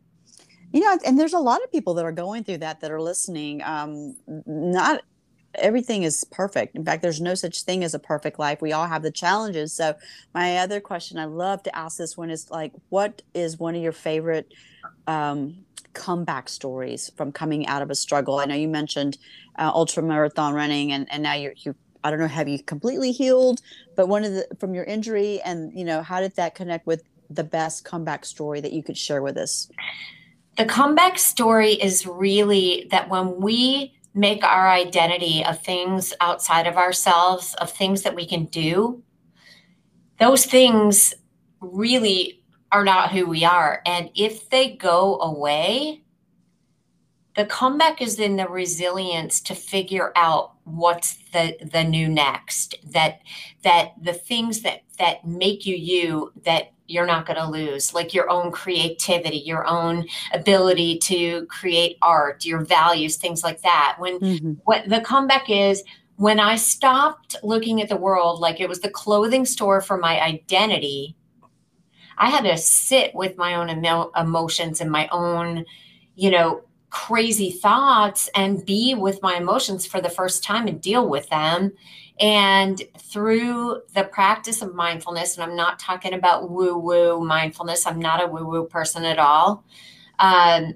you 0.73 0.81
know 0.81 0.99
and 1.05 1.19
there's 1.19 1.33
a 1.33 1.39
lot 1.39 1.63
of 1.63 1.71
people 1.71 1.95
that 1.95 2.05
are 2.05 2.13
going 2.13 2.45
through 2.45 2.59
that 2.59 2.81
that 2.81 2.91
are 2.91 3.01
listening 3.01 3.63
um 3.65 4.17
not 4.47 5.03
everything 5.55 6.03
is 6.03 6.25
perfect 6.31 6.75
in 6.75 6.85
fact 6.85 7.03
there's 7.03 7.21
no 7.21 7.35
such 7.35 7.63
thing 7.63 7.85
as 7.85 7.95
a 7.95 7.99
perfect 7.99 8.39
life 8.39 8.63
we 8.63 8.73
all 8.73 8.87
have 8.87 9.03
the 9.03 9.11
challenges 9.11 9.75
so 9.75 9.95
my 10.35 10.59
other 10.59 10.81
question 10.81 11.19
i 11.19 11.25
love 11.25 11.63
to 11.63 11.77
ask 11.77 11.99
this 11.99 12.17
one 12.17 12.31
is 12.31 12.47
like 12.51 12.73
what 12.89 13.23
is 13.35 13.59
one 13.59 13.75
of 13.75 13.83
your 13.83 13.93
favorite 13.93 14.47
um 15.07 15.65
comeback 15.93 16.49
stories 16.49 17.11
from 17.19 17.31
coming 17.31 17.67
out 17.67 17.83
of 17.83 17.91
a 17.91 17.95
struggle 17.95 18.39
i 18.39 18.47
know 18.47 18.55
you 18.55 18.69
mentioned 18.69 19.19
uh, 19.59 19.71
ultra 19.75 20.03
marathon 20.03 20.55
running 20.55 20.91
and 20.91 21.07
and 21.11 21.23
now 21.23 21.35
you're 21.35 21.53
you 21.65 21.75
I 22.05 22.11
don't 22.11 22.19
know, 22.19 22.27
have 22.27 22.49
you 22.49 22.63
completely 22.63 23.13
healed? 23.13 23.61
But 23.97 24.09
one 24.09 24.25
of 24.25 24.33
the 24.33 24.47
from 24.59 24.75
your 24.75 24.85
injury, 24.85 25.41
and 25.43 25.77
you 25.79 25.85
know, 25.85 26.03
how 26.03 26.21
did 26.21 26.35
that 26.37 26.55
connect 26.55 26.87
with 26.87 27.03
the 27.31 27.45
best 27.45 27.85
comeback 27.85 28.25
story 28.25 28.61
that 28.61 28.73
you 28.73 28.83
could 28.83 28.99
share 28.99 29.23
with 29.23 29.37
us? 29.37 29.69
The 30.57 30.65
comeback 30.65 31.19
story 31.19 31.73
is 31.73 32.07
really 32.07 32.87
that 32.91 33.09
when 33.09 33.41
we 33.41 33.95
make 34.15 34.45
our 34.45 34.69
identity 34.69 35.45
of 35.45 35.63
things 35.63 36.13
outside 36.21 36.67
of 36.67 36.77
ourselves, 36.77 37.55
of 37.55 37.71
things 37.71 38.03
that 38.03 38.15
we 38.15 38.27
can 38.27 38.45
do, 38.47 39.03
those 40.19 40.45
things 40.45 41.15
really 41.61 42.43
are 42.71 42.85
not 42.85 43.11
who 43.13 43.27
we 43.27 43.45
are. 43.45 43.81
And 43.87 44.11
if 44.15 44.51
they 44.51 44.77
go 44.77 45.19
away, 45.21 46.03
the 47.35 47.47
comeback 47.47 48.03
is 48.03 48.19
in 48.19 48.37
the 48.37 48.47
resilience 48.47 49.41
to 49.43 49.55
figure 49.55 50.13
out 50.17 50.53
what's 50.65 51.17
the 51.33 51.57
the 51.73 51.83
new 51.83 52.09
next 52.09 52.77
that 52.93 53.21
that 53.65 53.93
the 54.01 54.13
things 54.13 54.61
that 54.63 54.83
that 54.99 55.27
make 55.27 55.67
you 55.67 55.75
you 55.75 56.33
that 56.45 56.73
you're 56.93 57.07
not 57.07 57.25
going 57.27 57.39
to 57.39 57.49
lose 57.49 57.95
like 57.95 58.13
your 58.13 58.29
own 58.29 58.53
creativity 58.53 59.39
your 59.39 59.67
own 59.67 60.07
ability 60.33 60.99
to 60.99 61.47
create 61.47 61.97
art 62.03 62.45
your 62.45 62.61
values 62.61 63.17
things 63.17 63.43
like 63.43 63.61
that 63.63 63.97
when 63.99 64.21
mm-hmm. 64.21 64.53
what 64.65 64.87
the 64.89 65.01
comeback 65.01 65.49
is 65.49 65.83
when 66.17 66.39
i 66.39 66.55
stopped 66.55 67.35
looking 67.43 67.81
at 67.81 67.89
the 67.89 67.97
world 67.97 68.41
like 68.41 68.61
it 68.61 68.69
was 68.69 68.81
the 68.81 68.91
clothing 68.91 69.45
store 69.47 69.81
for 69.81 69.97
my 69.97 70.21
identity 70.21 71.17
i 72.19 72.29
had 72.29 72.45
to 72.45 72.57
sit 72.57 73.15
with 73.15 73.37
my 73.37 73.55
own 73.55 73.71
emo- 73.71 74.11
emotions 74.17 74.81
and 74.81 74.91
my 74.91 75.09
own 75.11 75.65
you 76.15 76.31
know 76.31 76.63
crazy 76.91 77.51
thoughts 77.51 78.29
and 78.35 78.67
be 78.67 78.95
with 78.95 79.23
my 79.23 79.37
emotions 79.37 79.87
for 79.87 80.03
the 80.03 80.11
first 80.11 80.45
time 80.45 80.69
and 80.69 80.83
deal 80.83 81.09
with 81.09 81.27
them 81.31 81.73
and 82.21 82.83
through 82.99 83.83
the 83.95 84.05
practice 84.05 84.63
of 84.63 84.75
mindfulness, 84.75 85.37
and 85.37 85.45
I'm 85.45 85.57
not 85.57 85.79
talking 85.79 86.15
about 86.15 86.51
woo 86.51 86.77
woo 86.77 87.25
mindfulness, 87.25 87.87
I'm 87.87 87.99
not 87.99 88.23
a 88.23 88.27
woo 88.27 88.45
woo 88.45 88.67
person 88.67 89.05
at 89.05 89.19
all. 89.19 89.65
Um, 90.19 90.75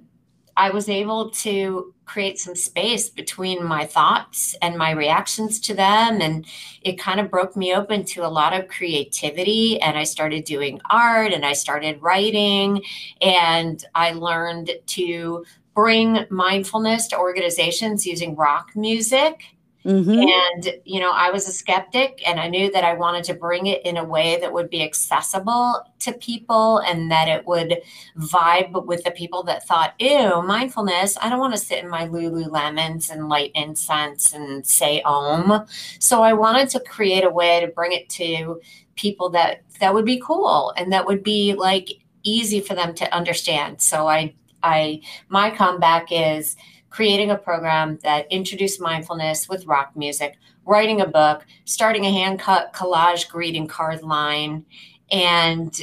I 0.57 0.71
was 0.71 0.89
able 0.89 1.31
to 1.31 1.93
create 2.07 2.39
some 2.39 2.55
space 2.55 3.11
between 3.11 3.63
my 3.63 3.85
thoughts 3.85 4.57
and 4.63 4.79
my 4.79 4.93
reactions 4.93 5.61
to 5.61 5.75
them. 5.75 6.21
And 6.23 6.47
it 6.83 6.99
kind 6.99 7.21
of 7.21 7.31
broke 7.31 7.57
me 7.57 7.75
open 7.75 8.05
to 8.07 8.25
a 8.25 8.29
lot 8.29 8.59
of 8.59 8.69
creativity. 8.69 9.81
And 9.83 9.99
I 9.99 10.05
started 10.05 10.45
doing 10.45 10.81
art 10.89 11.33
and 11.33 11.45
I 11.45 11.53
started 11.53 12.01
writing. 12.01 12.83
And 13.21 13.85
I 13.95 14.13
learned 14.13 14.71
to 14.87 15.45
bring 15.75 16.25
mindfulness 16.31 17.09
to 17.09 17.19
organizations 17.19 18.07
using 18.07 18.35
rock 18.35 18.71
music 18.75 19.43
Mm-hmm. 19.87 20.67
And, 20.67 20.81
you 20.85 20.99
know, 20.99 21.13
I 21.13 21.31
was 21.31 21.49
a 21.49 21.53
skeptic 21.53 22.21
and 22.27 22.41
I 22.41 22.49
knew 22.49 22.73
that 22.73 22.83
I 22.83 22.95
wanted 22.95 23.23
to 23.25 23.35
bring 23.35 23.67
it 23.67 23.87
in 23.87 23.97
a 23.97 24.05
way 24.05 24.37
that 24.41 24.53
would 24.53 24.69
be 24.69 24.83
accessible 24.83 25.81
to 26.01 26.13
people 26.15 26.79
and 26.79 27.09
that 27.13 27.29
it 27.29 27.47
would 27.47 27.81
vibe 28.19 28.85
with 28.85 29.05
the 29.05 29.13
people 29.13 29.45
that 29.45 29.65
thought, 29.65 29.95
ew, 30.01 30.43
mindfulness, 30.43 31.17
I 31.23 31.29
don't 31.29 31.39
want 31.39 31.55
to 31.55 31.61
sit 31.61 31.85
in 31.85 31.89
my 31.89 32.09
Lululemons 32.09 33.13
and 33.13 33.29
light 33.29 33.53
incense 33.55 34.33
and 34.33 34.67
say 34.67 35.03
om. 35.03 35.65
So 36.01 36.21
I 36.21 36.33
wanted 36.33 36.69
to 36.71 36.81
create 36.81 37.23
a 37.23 37.31
way 37.31 37.61
to 37.61 37.69
bring 37.69 37.93
it 37.93 38.09
to 38.11 38.61
people 38.97 39.31
that 39.31 39.63
that 39.79 39.95
would 39.95 40.05
be 40.05 40.21
cool 40.25 40.73
and 40.77 40.93
that 40.93 41.07
would 41.07 41.23
be 41.23 41.55
like 41.55 41.91
easy 42.25 42.61
for 42.61 42.75
them 42.75 42.93
to 42.95 43.15
understand. 43.15 43.81
So 43.81 44.09
I 44.09 44.35
I 44.65 45.03
my 45.29 45.51
comeback 45.51 46.09
is 46.11 46.57
creating 46.97 47.31
a 47.31 47.37
program 47.37 47.99
that 48.03 48.27
introduced 48.33 48.81
mindfulness 48.81 49.51
with 49.51 49.67
rock 49.67 49.95
music, 49.95 50.39
writing 50.65 51.03
a 51.03 51.07
book, 51.07 51.45
starting 51.67 52.07
a 52.07 52.11
hand 52.11 52.41
cut 52.41 52.73
collage 52.73 53.29
greeting 53.29 53.67
card 53.67 54.03
line, 54.03 54.65
and 55.13 55.79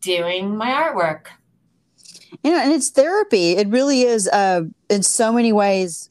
doing 0.00 0.56
my 0.56 0.70
artwork. 0.70 1.26
You 2.42 2.50
know, 2.50 2.58
and 2.58 2.72
it's 2.72 2.90
therapy. 2.90 3.52
It 3.52 3.68
really 3.68 4.02
is. 4.02 4.26
Uh, 4.26 4.62
in 4.88 5.04
so 5.04 5.32
many 5.32 5.52
ways, 5.52 6.08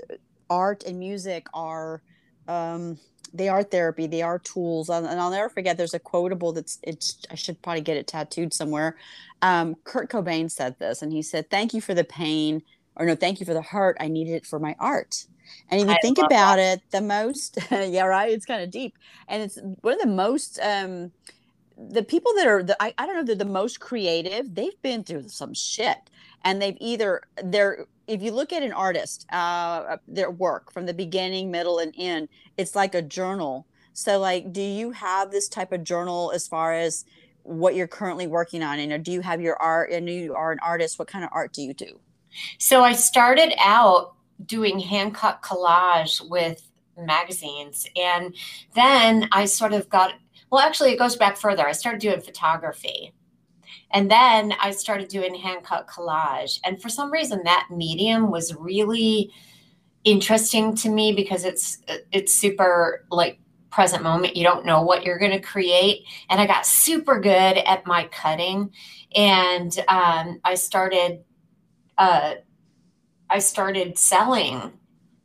art 0.50 0.84
and 0.86 0.98
music 0.98 1.48
are. 1.54 2.02
Um, 2.48 2.98
they 3.34 3.50
are 3.50 3.62
therapy. 3.62 4.08
They 4.08 4.24
are 4.24 4.40
tools. 4.40 4.90
And 4.90 5.06
I'll 5.06 5.30
never 5.30 5.50
forget. 5.50 5.76
There's 5.78 5.94
a 5.94 6.00
quotable 6.00 6.54
that's. 6.54 6.80
It's. 6.84 7.22
I 7.30 7.36
should 7.36 7.62
probably 7.62 7.82
get 7.82 7.98
it 7.98 8.08
tattooed 8.08 8.54
somewhere. 8.54 8.96
Um, 9.42 9.76
Kurt 9.84 10.10
Cobain 10.10 10.50
said 10.50 10.80
this, 10.80 11.02
and 11.02 11.12
he 11.12 11.22
said, 11.22 11.50
"Thank 11.50 11.74
you 11.74 11.82
for 11.82 11.94
the 11.94 12.06
pain 12.06 12.64
or 13.00 13.06
no, 13.06 13.16
thank 13.16 13.40
you 13.40 13.46
for 13.46 13.54
the 13.54 13.62
heart. 13.62 13.98
I 14.00 14.10
needed 14.10 14.34
it 14.34 14.46
for 14.46 14.60
my 14.60 14.76
art. 14.78 15.26
And 15.70 15.82
if 15.82 15.88
you 15.88 15.94
I 15.94 15.98
think 16.02 16.18
about 16.18 16.58
that. 16.58 16.78
it, 16.78 16.82
the 16.92 17.02
most, 17.02 17.58
yeah, 17.72 18.04
right. 18.04 18.30
It's 18.30 18.46
kind 18.46 18.62
of 18.62 18.70
deep. 18.70 18.98
And 19.28 19.42
it's 19.42 19.58
one 19.82 19.94
of 19.94 20.02
the 20.02 20.08
most, 20.08 20.60
um, 20.62 21.12
the 21.78 22.04
people 22.04 22.34
that 22.36 22.46
are, 22.46 22.62
the, 22.62 22.76
I, 22.84 22.94
I 22.98 23.06
don't 23.06 23.16
know, 23.16 23.24
they're 23.24 23.36
the 23.36 23.46
most 23.46 23.80
creative. 23.80 24.54
They've 24.54 24.80
been 24.82 25.04
through 25.04 25.30
some 25.30 25.54
shit. 25.54 25.98
And 26.44 26.62
they've 26.62 26.78
either, 26.80 27.22
they're, 27.44 27.86
if 28.08 28.22
you 28.22 28.32
look 28.32 28.52
at 28.52 28.64
an 28.64 28.74
artist, 28.74 29.26
uh, 29.32 29.98
their 30.08 30.32
work 30.32 30.72
from 30.74 30.86
the 30.86 30.94
beginning, 30.94 31.52
middle, 31.52 31.80
and 31.80 31.94
end, 31.98 32.28
it's 32.58 32.76
like 32.76 32.96
a 32.96 33.02
journal. 33.02 33.66
So, 33.94 34.20
like, 34.20 34.52
do 34.52 34.62
you 34.62 34.92
have 34.92 35.32
this 35.32 35.48
type 35.48 35.72
of 35.72 35.84
journal 35.84 36.32
as 36.34 36.48
far 36.48 36.74
as 36.74 37.06
what 37.44 37.76
you're 37.76 37.88
currently 37.88 38.28
working 38.28 38.64
on? 38.64 38.80
And 38.80 39.04
do 39.04 39.12
you 39.12 39.22
have 39.22 39.42
your 39.42 39.62
art? 39.62 39.92
And 39.92 40.10
you 40.10 40.36
are 40.36 40.52
an 40.52 40.60
artist. 40.62 40.98
What 40.98 41.08
kind 41.08 41.24
of 41.24 41.30
art 41.34 41.54
do 41.54 41.62
you 41.62 41.74
do? 41.74 42.00
So 42.58 42.84
I 42.84 42.94
started 42.94 43.54
out 43.60 44.14
doing 44.46 44.80
hand 44.80 45.16
cut 45.16 45.42
collage 45.42 46.22
with 46.30 46.70
magazines. 46.98 47.88
And 47.96 48.36
then 48.76 49.28
I 49.32 49.46
sort 49.46 49.74
of 49.74 49.90
got, 49.90 50.14
well, 50.52 50.62
actually, 50.62 50.92
it 50.92 51.00
goes 51.00 51.16
back 51.16 51.38
further. 51.38 51.68
I 51.68 51.72
started 51.72 52.02
doing 52.02 52.22
photography. 52.22 53.14
And 53.92 54.10
then 54.10 54.54
I 54.62 54.72
started 54.72 55.08
doing 55.08 55.34
hand 55.36 55.64
cut 55.64 55.88
collage. 55.88 56.60
And 56.64 56.82
for 56.82 56.90
some 56.90 57.12
reason, 57.12 57.44
that 57.44 57.68
medium 57.72 58.32
was 58.32 58.56
really 58.56 59.32
interesting 60.04 60.76
to 60.76 60.90
me 60.90 61.12
because 61.12 61.44
it's 61.44 61.80
it's 62.12 62.34
super 62.34 63.06
like 63.12 63.38
present 63.70 64.02
moment 64.02 64.36
you 64.36 64.44
don't 64.44 64.66
know 64.66 64.82
what 64.82 65.04
you're 65.04 65.20
going 65.20 65.30
to 65.32 65.42
create 65.42 66.06
and 66.30 66.40
i 66.40 66.48
got 66.48 66.66
super 66.66 67.20
good 67.20 67.58
at 67.58 67.86
my 67.86 68.06
cutting 68.06 68.72
and 69.14 69.84
um, 69.90 70.40
i 70.46 70.56
started 70.56 71.22
uh, 72.00 72.36
I 73.30 73.40
started 73.40 74.00
selling 74.00 74.74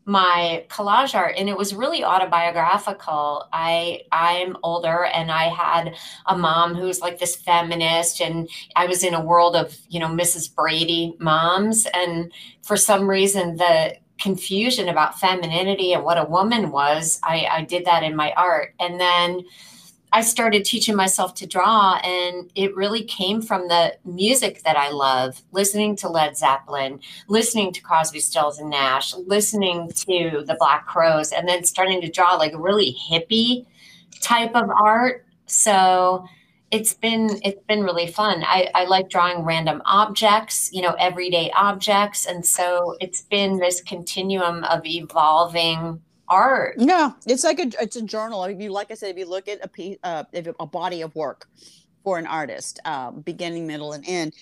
my 0.07 0.67
collage 0.69 1.15
art 1.15 1.35
and 1.39 1.49
it 1.49 1.57
was 1.57 1.75
really 1.75 2.05
autobiographical. 2.05 3.49
I 3.53 4.03
i'm 4.13 4.55
older 4.63 5.07
and 5.07 5.31
i 5.31 5.45
had 5.45 5.95
a 6.27 6.37
mom 6.37 6.75
who 6.75 6.85
was 6.85 7.01
like 7.01 7.19
this 7.19 7.37
feminist 7.37 8.21
and 8.21 8.49
i 8.77 8.85
was 8.85 9.03
in 9.03 9.15
a 9.15 9.25
world 9.25 9.57
of 9.57 9.75
you 9.89 9.99
know 9.99 10.09
mrs 10.09 10.55
brady 10.55 11.17
moms 11.21 11.87
and 11.95 12.31
for 12.63 12.77
some 12.77 13.09
reason 13.09 13.57
the 13.57 13.97
confusion 14.19 14.89
about 14.89 15.19
femininity 15.19 15.95
and 15.95 16.05
what 16.05 16.19
a 16.19 16.25
woman 16.25 16.71
was 16.71 17.19
i 17.25 17.47
i 17.51 17.63
did 17.63 17.85
that 17.87 18.03
in 18.03 18.15
my 18.15 18.33
art. 18.37 18.75
And 18.79 19.01
then 19.01 19.43
I 20.15 20.21
started 20.21 20.65
teaching 20.65 20.95
myself 20.95 21.35
to 21.35 21.47
draw, 21.47 21.97
and 22.05 22.49
it 22.55 22.77
really 22.77 23.03
came 23.03 23.43
from 23.43 23.67
the 23.67 23.97
music 24.05 24.63
that 24.63 24.77
I 24.77 24.91
love 24.91 25.43
listening 25.51 25.97
to 25.97 26.09
Led 26.09 26.37
Zeppelin, 26.37 27.01
listening 27.27 27.73
to 27.73 27.81
Crosby, 27.81 28.21
Stills, 28.21 28.61
and 28.61 28.71
Nash, 28.71 29.13
listening 29.13 29.91
to 30.07 30.45
the 30.47 30.55
Black 30.57 30.87
Crowes, 30.87 31.33
and 31.33 31.49
then 31.49 31.65
starting 31.65 32.01
to 32.01 32.09
draw 32.09 32.37
like 32.37 32.53
a 32.53 32.61
really 32.61 32.97
hippie 33.11 33.67
type 34.21 34.55
of 34.55 34.71
art. 34.71 35.27
So 35.47 36.25
it's 36.71 36.95
been 36.95 37.41
it's 37.43 37.65
been 37.67 37.83
really 37.83 38.07
fun. 38.07 38.45
I, 38.47 38.71
I 38.73 38.85
like 38.85 39.11
drawing 39.11 39.45
random 39.45 39.83
objects, 39.85 40.71
you 40.73 40.83
know, 40.83 40.95
everyday 40.97 41.51
objects, 41.57 42.25
and 42.25 42.47
so 42.47 42.97
it's 43.01 43.23
been 43.23 43.59
this 43.59 43.83
continuum 43.83 44.63
of 44.63 44.87
evolving 44.87 46.01
art. 46.29 46.77
Yeah, 46.79 47.13
it's 47.27 47.45
like 47.45 47.59
a 47.59 47.71
it's 47.81 47.97
a 47.97 48.03
journal. 48.03 48.45
If 48.45 48.61
you 48.61 48.71
like 48.71 48.91
I 48.91 48.95
said, 48.95 49.11
if 49.11 49.19
you 49.19 49.29
look 49.29 49.49
at 49.49 49.59
a 49.63 49.69
piece, 49.69 49.99
uh, 50.05 50.25
a 50.61 50.67
body 50.67 51.03
of 51.03 51.15
work 51.15 51.49
for 52.03 52.19
an 52.19 52.27
artist, 52.27 52.81
um, 52.85 53.21
beginning, 53.21 53.67
middle, 53.67 53.93
and 53.93 54.05
end, 54.07 54.35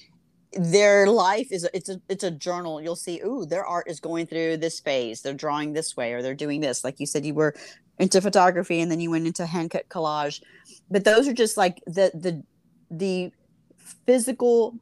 their 0.52 1.06
life 1.06 1.50
is 1.50 1.68
it's 1.72 1.88
a 1.88 2.00
it's 2.08 2.24
a 2.24 2.30
journal. 2.30 2.80
You'll 2.80 2.96
see, 2.96 3.20
ooh, 3.20 3.46
their 3.46 3.64
art 3.64 3.88
is 3.88 4.00
going 4.00 4.26
through 4.26 4.58
this 4.58 4.80
phase. 4.80 5.22
They're 5.22 5.34
drawing 5.34 5.72
this 5.72 5.96
way, 5.96 6.12
or 6.12 6.22
they're 6.22 6.34
doing 6.34 6.60
this. 6.60 6.84
Like 6.84 7.00
you 7.00 7.06
said, 7.06 7.24
you 7.24 7.34
were 7.34 7.54
into 7.98 8.20
photography, 8.20 8.80
and 8.80 8.90
then 8.90 9.00
you 9.00 9.10
went 9.10 9.26
into 9.26 9.46
hand 9.46 9.70
cut 9.70 9.88
collage. 9.88 10.42
But 10.90 11.04
those 11.04 11.28
are 11.28 11.34
just 11.34 11.56
like 11.56 11.82
the 11.86 12.10
the 12.14 12.42
the 12.90 13.32
physical 14.06 14.76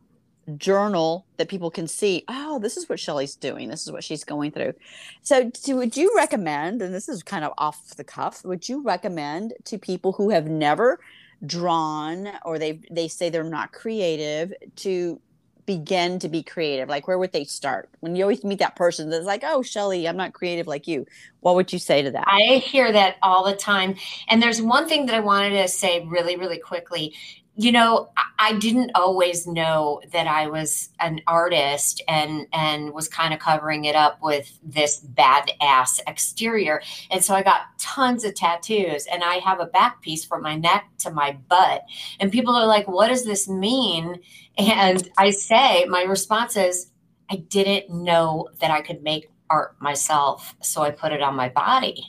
journal 0.58 1.26
that 1.36 1.48
people 1.48 1.70
can 1.70 1.88
see 1.88 2.24
oh 2.28 2.58
this 2.58 2.76
is 2.76 2.88
what 2.88 3.00
shelly's 3.00 3.36
doing. 3.36 3.68
This 3.68 3.82
is 3.82 3.92
what 3.92 4.04
she's 4.04 4.24
going 4.24 4.50
through. 4.52 4.74
So 5.22 5.50
to, 5.50 5.74
would 5.74 5.96
you 5.96 6.12
recommend 6.16 6.82
and 6.82 6.94
this 6.94 7.08
is 7.08 7.22
kind 7.22 7.44
of 7.44 7.52
off 7.58 7.96
the 7.96 8.04
cuff 8.04 8.44
would 8.44 8.68
you 8.68 8.82
recommend 8.82 9.54
to 9.64 9.78
people 9.78 10.12
who 10.12 10.30
have 10.30 10.48
never 10.48 11.00
drawn 11.46 12.28
or 12.44 12.58
they 12.58 12.80
they 12.90 13.08
say 13.08 13.30
they're 13.30 13.44
not 13.44 13.72
creative 13.72 14.52
to 14.76 15.20
begin 15.66 16.18
to 16.18 16.28
be 16.28 16.42
creative? 16.42 16.88
Like 16.88 17.06
where 17.06 17.18
would 17.18 17.32
they 17.32 17.44
start? 17.44 17.88
When 18.00 18.16
you 18.16 18.24
always 18.24 18.44
meet 18.44 18.58
that 18.58 18.76
person 18.76 19.10
that's 19.10 19.26
like 19.26 19.42
oh 19.44 19.62
shelly 19.62 20.08
i'm 20.08 20.16
not 20.16 20.32
creative 20.32 20.66
like 20.66 20.86
you. 20.86 21.06
What 21.40 21.54
would 21.54 21.72
you 21.72 21.78
say 21.78 22.02
to 22.02 22.10
that? 22.10 22.24
I 22.26 22.56
hear 22.56 22.92
that 22.92 23.16
all 23.22 23.44
the 23.44 23.56
time. 23.56 23.96
And 24.28 24.42
there's 24.42 24.60
one 24.60 24.88
thing 24.88 25.06
that 25.06 25.14
i 25.14 25.20
wanted 25.20 25.50
to 25.50 25.68
say 25.68 26.04
really 26.06 26.36
really 26.36 26.58
quickly 26.58 27.14
you 27.56 27.72
know 27.72 28.10
i 28.38 28.54
didn't 28.54 28.92
always 28.94 29.46
know 29.46 30.00
that 30.12 30.26
i 30.26 30.46
was 30.46 30.90
an 31.00 31.20
artist 31.26 32.00
and 32.06 32.46
and 32.52 32.92
was 32.92 33.08
kind 33.08 33.34
of 33.34 33.40
covering 33.40 33.84
it 33.84 33.96
up 33.96 34.18
with 34.22 34.58
this 34.62 35.04
badass 35.14 36.00
exterior. 36.06 36.80
And 37.10 37.24
so 37.24 37.34
i 37.34 37.42
got 37.42 37.62
tons 37.78 38.24
of 38.24 38.34
tattoos 38.34 39.06
and 39.06 39.24
i 39.24 39.36
have 39.36 39.60
a 39.60 39.66
back 39.66 40.00
piece 40.00 40.24
from 40.24 40.42
my 40.42 40.56
neck 40.56 40.88
to 40.98 41.10
my 41.10 41.36
butt. 41.48 41.84
And 42.20 42.30
people 42.30 42.54
are 42.54 42.66
like 42.66 42.86
what 42.86 43.08
does 43.08 43.24
this 43.24 43.48
mean? 43.48 44.20
And 44.56 45.08
i 45.18 45.30
say 45.30 45.84
my 45.86 46.02
response 46.02 46.56
is 46.56 46.90
i 47.30 47.36
didn't 47.36 47.90
know 47.90 48.48
that 48.60 48.70
i 48.70 48.80
could 48.80 49.02
make 49.02 49.30
art 49.48 49.74
myself 49.80 50.54
so 50.62 50.82
i 50.82 50.90
put 50.90 51.12
it 51.12 51.22
on 51.22 51.34
my 51.34 51.48
body. 51.48 52.06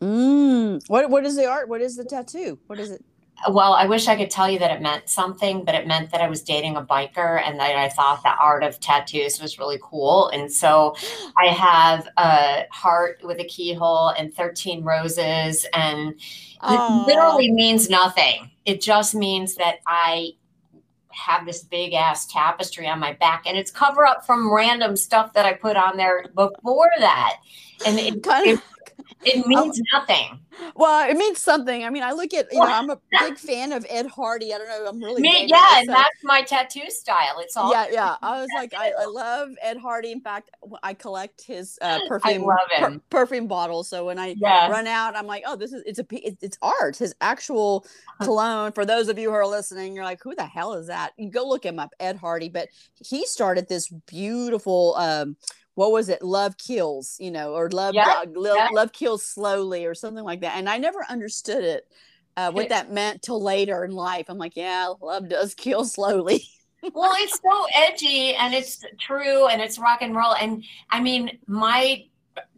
Mm. 0.00 0.82
what 0.88 1.08
what 1.08 1.24
is 1.24 1.36
the 1.36 1.46
art? 1.46 1.68
What 1.68 1.80
is 1.80 1.96
the 1.96 2.04
tattoo? 2.04 2.58
What 2.66 2.78
is 2.78 2.90
it 2.90 3.04
well, 3.50 3.74
I 3.74 3.86
wish 3.86 4.08
I 4.08 4.16
could 4.16 4.30
tell 4.30 4.50
you 4.50 4.58
that 4.58 4.70
it 4.70 4.82
meant 4.82 5.08
something, 5.08 5.64
but 5.64 5.74
it 5.74 5.86
meant 5.86 6.10
that 6.10 6.20
I 6.20 6.28
was 6.28 6.42
dating 6.42 6.76
a 6.76 6.82
biker 6.82 7.40
and 7.42 7.58
that 7.60 7.76
I 7.76 7.88
thought 7.88 8.22
the 8.22 8.34
art 8.36 8.62
of 8.62 8.80
tattoos 8.80 9.40
was 9.40 9.58
really 9.58 9.78
cool. 9.82 10.28
And 10.28 10.52
so 10.52 10.96
I 11.36 11.46
have 11.48 12.08
a 12.16 12.64
heart 12.70 13.20
with 13.22 13.40
a 13.40 13.44
keyhole 13.44 14.08
and 14.10 14.34
13 14.34 14.84
roses, 14.84 15.66
and 15.72 16.14
it 16.62 17.06
literally 17.06 17.50
means 17.50 17.90
nothing. 17.90 18.50
It 18.64 18.80
just 18.80 19.14
means 19.14 19.54
that 19.56 19.76
I 19.86 20.32
have 21.10 21.46
this 21.46 21.62
big 21.62 21.94
ass 21.94 22.26
tapestry 22.26 22.86
on 22.86 22.98
my 22.98 23.14
back 23.14 23.44
and 23.46 23.56
it's 23.56 23.70
cover 23.70 24.04
up 24.04 24.26
from 24.26 24.52
random 24.52 24.94
stuff 24.96 25.32
that 25.32 25.46
I 25.46 25.54
put 25.54 25.74
on 25.74 25.96
there 25.96 26.26
before 26.34 26.90
that. 26.98 27.38
And 27.86 27.98
it, 27.98 28.22
kind 28.22 28.50
of, 28.50 28.62
it 29.24 29.46
means 29.46 29.80
nothing. 29.92 30.40
Well, 30.74 31.08
it 31.08 31.16
means 31.16 31.40
something. 31.40 31.84
I 31.84 31.90
mean, 31.90 32.02
I 32.02 32.12
look 32.12 32.32
at 32.32 32.46
you 32.52 32.60
know, 32.60 32.66
I'm 32.66 32.90
a 32.90 32.98
big 33.20 33.38
fan 33.38 33.72
of 33.72 33.86
Ed 33.88 34.06
Hardy. 34.06 34.54
I 34.54 34.58
don't 34.58 34.68
know, 34.68 34.88
I'm 34.88 35.02
really 35.02 35.22
Me, 35.22 35.46
yeah, 35.46 35.80
and 35.80 35.88
that's 35.88 36.22
my 36.22 36.42
tattoo 36.42 36.88
style. 36.90 37.38
It's 37.40 37.56
all 37.56 37.70
yeah, 37.70 37.86
yeah. 37.90 38.16
I 38.22 38.40
was 38.40 38.48
like, 38.56 38.74
I, 38.74 38.92
I 38.98 39.04
love 39.08 39.50
Ed 39.62 39.76
Hardy. 39.76 40.12
In 40.12 40.20
fact, 40.20 40.50
I 40.82 40.94
collect 40.94 41.42
his 41.42 41.78
uh, 41.82 42.00
perfume 42.08 42.46
per, 42.78 43.00
perfume 43.10 43.46
bottles. 43.46 43.88
So 43.88 44.06
when 44.06 44.18
I 44.18 44.34
run 44.42 44.86
out, 44.86 45.16
I'm 45.16 45.26
like, 45.26 45.44
oh, 45.46 45.56
this 45.56 45.72
is 45.72 45.82
it's 45.86 45.98
a 45.98 46.06
it's 46.12 46.58
art. 46.62 46.96
His 46.96 47.14
actual 47.20 47.86
cologne. 48.22 48.72
For 48.72 48.84
those 48.84 49.08
of 49.08 49.18
you 49.18 49.30
who 49.30 49.34
are 49.34 49.46
listening, 49.46 49.94
you're 49.94 50.04
like, 50.04 50.22
who 50.22 50.34
the 50.34 50.46
hell 50.46 50.74
is 50.74 50.86
that? 50.86 51.12
You 51.16 51.30
go 51.30 51.46
look 51.46 51.64
him 51.64 51.78
up, 51.78 51.92
Ed 52.00 52.16
Hardy. 52.16 52.48
But 52.48 52.68
he 53.04 53.26
started 53.26 53.68
this 53.68 53.88
beautiful. 54.06 54.94
um 54.96 55.36
what 55.76 55.92
was 55.92 56.08
it 56.08 56.22
love 56.22 56.58
kills 56.58 57.16
you 57.20 57.30
know 57.30 57.54
or 57.54 57.70
love 57.70 57.94
yeah, 57.94 58.24
love, 58.34 58.56
yeah. 58.56 58.68
love 58.72 58.92
kills 58.92 59.22
slowly 59.22 59.86
or 59.86 59.94
something 59.94 60.24
like 60.24 60.40
that 60.40 60.56
and 60.56 60.68
i 60.68 60.76
never 60.76 61.06
understood 61.08 61.62
it 61.62 61.86
uh, 62.36 62.50
what 62.50 62.68
that 62.68 62.90
meant 62.90 63.22
till 63.22 63.40
later 63.40 63.84
in 63.84 63.92
life 63.92 64.26
i'm 64.28 64.38
like 64.38 64.56
yeah 64.56 64.92
love 65.00 65.28
does 65.28 65.54
kill 65.54 65.84
slowly 65.84 66.44
well 66.94 67.14
it's 67.18 67.40
so 67.40 67.66
edgy 67.74 68.34
and 68.34 68.52
it's 68.52 68.84
true 68.98 69.46
and 69.46 69.62
it's 69.62 69.78
rock 69.78 70.02
and 70.02 70.16
roll 70.16 70.34
and 70.34 70.64
i 70.90 71.00
mean 71.00 71.38
my 71.46 72.04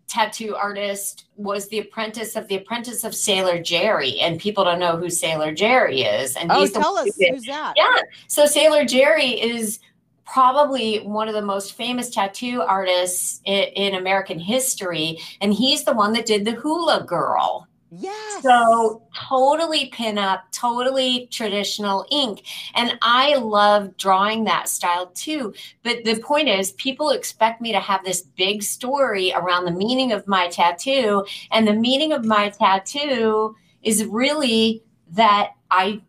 tattoo 0.09 0.57
artist 0.57 1.27
was 1.37 1.69
the 1.69 1.81
apprentice 1.81 2.35
of 2.35 2.49
the 2.49 2.57
apprentice 2.57 3.05
of 3.05 3.15
Sailor 3.15 3.63
Jerry, 3.63 4.19
and 4.21 4.41
people 4.41 4.65
don't 4.65 4.79
know 4.79 4.97
who 4.97 5.11
Sailor 5.11 5.53
Jerry 5.53 6.01
is. 6.01 6.35
And 6.35 6.51
oh, 6.51 6.67
tell 6.67 6.97
us 6.97 7.11
who's 7.19 7.45
that? 7.45 7.75
Yeah, 7.77 8.01
so 8.27 8.47
Sailor 8.47 8.87
Jerry 8.87 9.39
is 9.39 9.81
probably 10.33 10.99
one 11.01 11.29
of 11.29 11.35
the 11.35 11.43
most 11.43 11.73
famous 11.75 12.11
tattoo 12.11 12.63
artists 12.63 13.41
in, 13.45 13.65
in, 13.75 13.95
American 13.95 14.39
history. 14.39 15.19
And 15.41 15.55
he's 15.55 15.85
the 15.85 15.95
one 15.95 16.13
that 16.13 16.27
did 16.27 16.45
the 16.45 16.53
hula 16.53 17.05
girl. 17.05 17.67
Yes. 17.91 18.43
So 18.43 19.03
totally 19.17 19.87
pin 19.87 20.19
up, 20.19 20.45
totally 20.53 21.27
traditional 21.31 22.05
ink. 22.11 22.43
And 22.75 22.99
I 23.01 23.37
love 23.37 23.97
drawing 23.97 24.45
that 24.45 24.69
style 24.69 25.07
too. 25.15 25.55
But 25.83 26.05
the 26.05 26.21
point 26.21 26.49
is, 26.49 26.73
people 26.73 27.11
expect 27.11 27.63
me 27.63 27.73
to 27.73 27.81
have 27.81 28.05
this 28.05 28.21
big 28.21 28.63
story 28.63 29.33
around 29.35 29.65
the 29.65 29.71
meaning 29.71 30.13
of 30.13 30.29
my 30.29 30.49
tattoo. 30.49 31.25
And 31.51 31.67
the 31.67 31.73
meaning 31.73 32.13
of 32.13 32.27
my 32.27 32.51
tattoo 32.51 33.57
is 33.83 34.05
really 34.05 34.83
that 35.13 35.53
I 35.71 36.03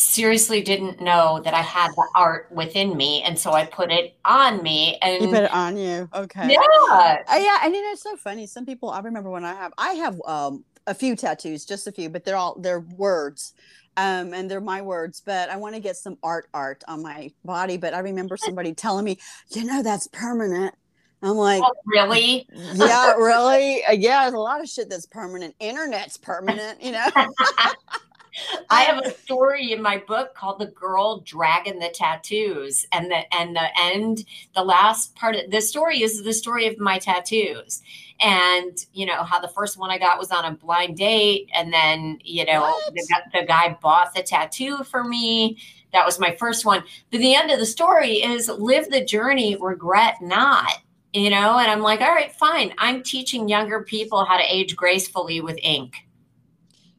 seriously 0.00 0.62
didn't 0.62 1.00
know 1.00 1.40
that 1.44 1.54
I 1.54 1.62
had 1.62 1.90
the 1.92 2.06
art 2.14 2.48
within 2.50 2.96
me, 2.96 3.22
and 3.22 3.38
so 3.38 3.52
I 3.52 3.66
put 3.66 3.90
it 3.90 4.16
on 4.24 4.62
me. 4.62 4.98
And 5.02 5.22
you 5.22 5.28
put 5.28 5.44
it 5.44 5.52
on 5.52 5.76
you, 5.76 6.08
okay? 6.14 6.48
Yeah, 6.50 6.58
uh, 6.90 7.16
yeah. 7.30 7.58
And 7.64 7.74
you 7.74 7.82
know, 7.82 7.92
it's 7.92 8.02
so 8.02 8.16
funny. 8.16 8.46
Some 8.46 8.64
people, 8.66 8.90
I 8.90 9.00
remember 9.00 9.30
when 9.30 9.44
I 9.44 9.54
have, 9.54 9.72
I 9.78 9.92
have 9.94 10.20
um, 10.26 10.64
a 10.86 10.94
few 10.94 11.16
tattoos, 11.16 11.64
just 11.64 11.86
a 11.86 11.92
few, 11.92 12.08
but 12.08 12.24
they're 12.24 12.36
all 12.36 12.58
they're 12.58 12.80
words. 12.80 13.54
Um, 13.96 14.32
and 14.32 14.48
they're 14.48 14.60
my 14.60 14.80
words, 14.80 15.20
but 15.26 15.50
I 15.50 15.56
want 15.56 15.74
to 15.74 15.80
get 15.80 15.96
some 15.96 16.18
art 16.22 16.48
art 16.54 16.84
on 16.86 17.02
my 17.02 17.32
body. 17.44 17.76
But 17.76 17.94
I 17.94 17.98
remember 17.98 18.36
somebody 18.40 18.72
telling 18.72 19.04
me, 19.04 19.18
you 19.50 19.64
know, 19.64 19.82
that's 19.82 20.06
permanent. 20.06 20.74
I'm 21.20 21.36
like, 21.36 21.62
oh, 21.64 21.74
really? 21.84 22.46
Yeah, 22.74 23.14
really? 23.14 23.84
Uh, 23.84 23.92
yeah, 23.92 24.22
there's 24.22 24.34
a 24.34 24.38
lot 24.38 24.60
of 24.60 24.68
shit 24.68 24.88
that's 24.88 25.06
permanent. 25.06 25.56
Internet's 25.58 26.16
permanent, 26.16 26.80
you 26.80 26.92
know. 26.92 27.08
I 28.70 28.82
have 28.82 29.04
a 29.04 29.10
story 29.10 29.72
in 29.72 29.82
my 29.82 29.98
book 29.98 30.34
called 30.34 30.58
"The 30.58 30.66
Girl 30.66 31.20
Dragging 31.20 31.78
the 31.78 31.90
Tattoos," 31.90 32.86
and 32.92 33.10
the 33.10 33.34
and 33.34 33.54
the 33.54 33.68
end, 33.78 34.24
the 34.54 34.64
last 34.64 35.14
part 35.14 35.36
of 35.36 35.50
the 35.50 35.60
story 35.60 36.02
is 36.02 36.22
the 36.22 36.32
story 36.32 36.66
of 36.66 36.78
my 36.78 36.98
tattoos, 36.98 37.82
and 38.20 38.84
you 38.92 39.06
know 39.06 39.22
how 39.22 39.40
the 39.40 39.48
first 39.48 39.78
one 39.78 39.90
I 39.90 39.98
got 39.98 40.18
was 40.18 40.30
on 40.30 40.44
a 40.44 40.52
blind 40.52 40.96
date, 40.96 41.50
and 41.54 41.72
then 41.72 42.18
you 42.22 42.44
know 42.44 42.78
the, 42.94 43.06
the 43.32 43.46
guy 43.46 43.76
bought 43.80 44.14
the 44.14 44.22
tattoo 44.22 44.84
for 44.84 45.04
me. 45.04 45.58
That 45.92 46.04
was 46.04 46.18
my 46.18 46.36
first 46.36 46.66
one. 46.66 46.82
But 47.10 47.20
the 47.20 47.34
end 47.34 47.50
of 47.50 47.58
the 47.58 47.66
story 47.66 48.22
is 48.22 48.48
live 48.48 48.90
the 48.90 49.04
journey, 49.04 49.56
regret 49.56 50.16
not 50.20 50.70
you 51.14 51.30
know? 51.30 51.58
And 51.58 51.70
i'm 51.70 51.80
like 51.80 52.02
all 52.02 52.10
right 52.14 52.30
fine. 52.32 52.74
I'm 52.76 53.02
teaching 53.02 53.48
younger 53.48 53.82
people 53.82 54.26
how 54.26 54.36
to 54.36 54.44
age 54.44 54.76
gracefully 54.76 55.40
with 55.40 55.58
ink 55.62 56.07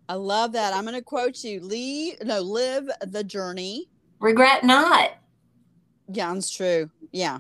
I 0.09 0.15
love 0.15 0.53
that. 0.53 0.73
I'm 0.73 0.85
going 0.85 0.95
to 0.95 1.03
quote 1.03 1.43
you. 1.43 1.59
Lee, 1.61 2.15
no, 2.23 2.41
live 2.41 2.89
the 3.01 3.23
journey. 3.23 3.89
Regret 4.19 4.63
not. 4.63 5.11
Yeah, 6.11 6.35
it's 6.35 6.49
true. 6.49 6.89
Yeah. 7.11 7.39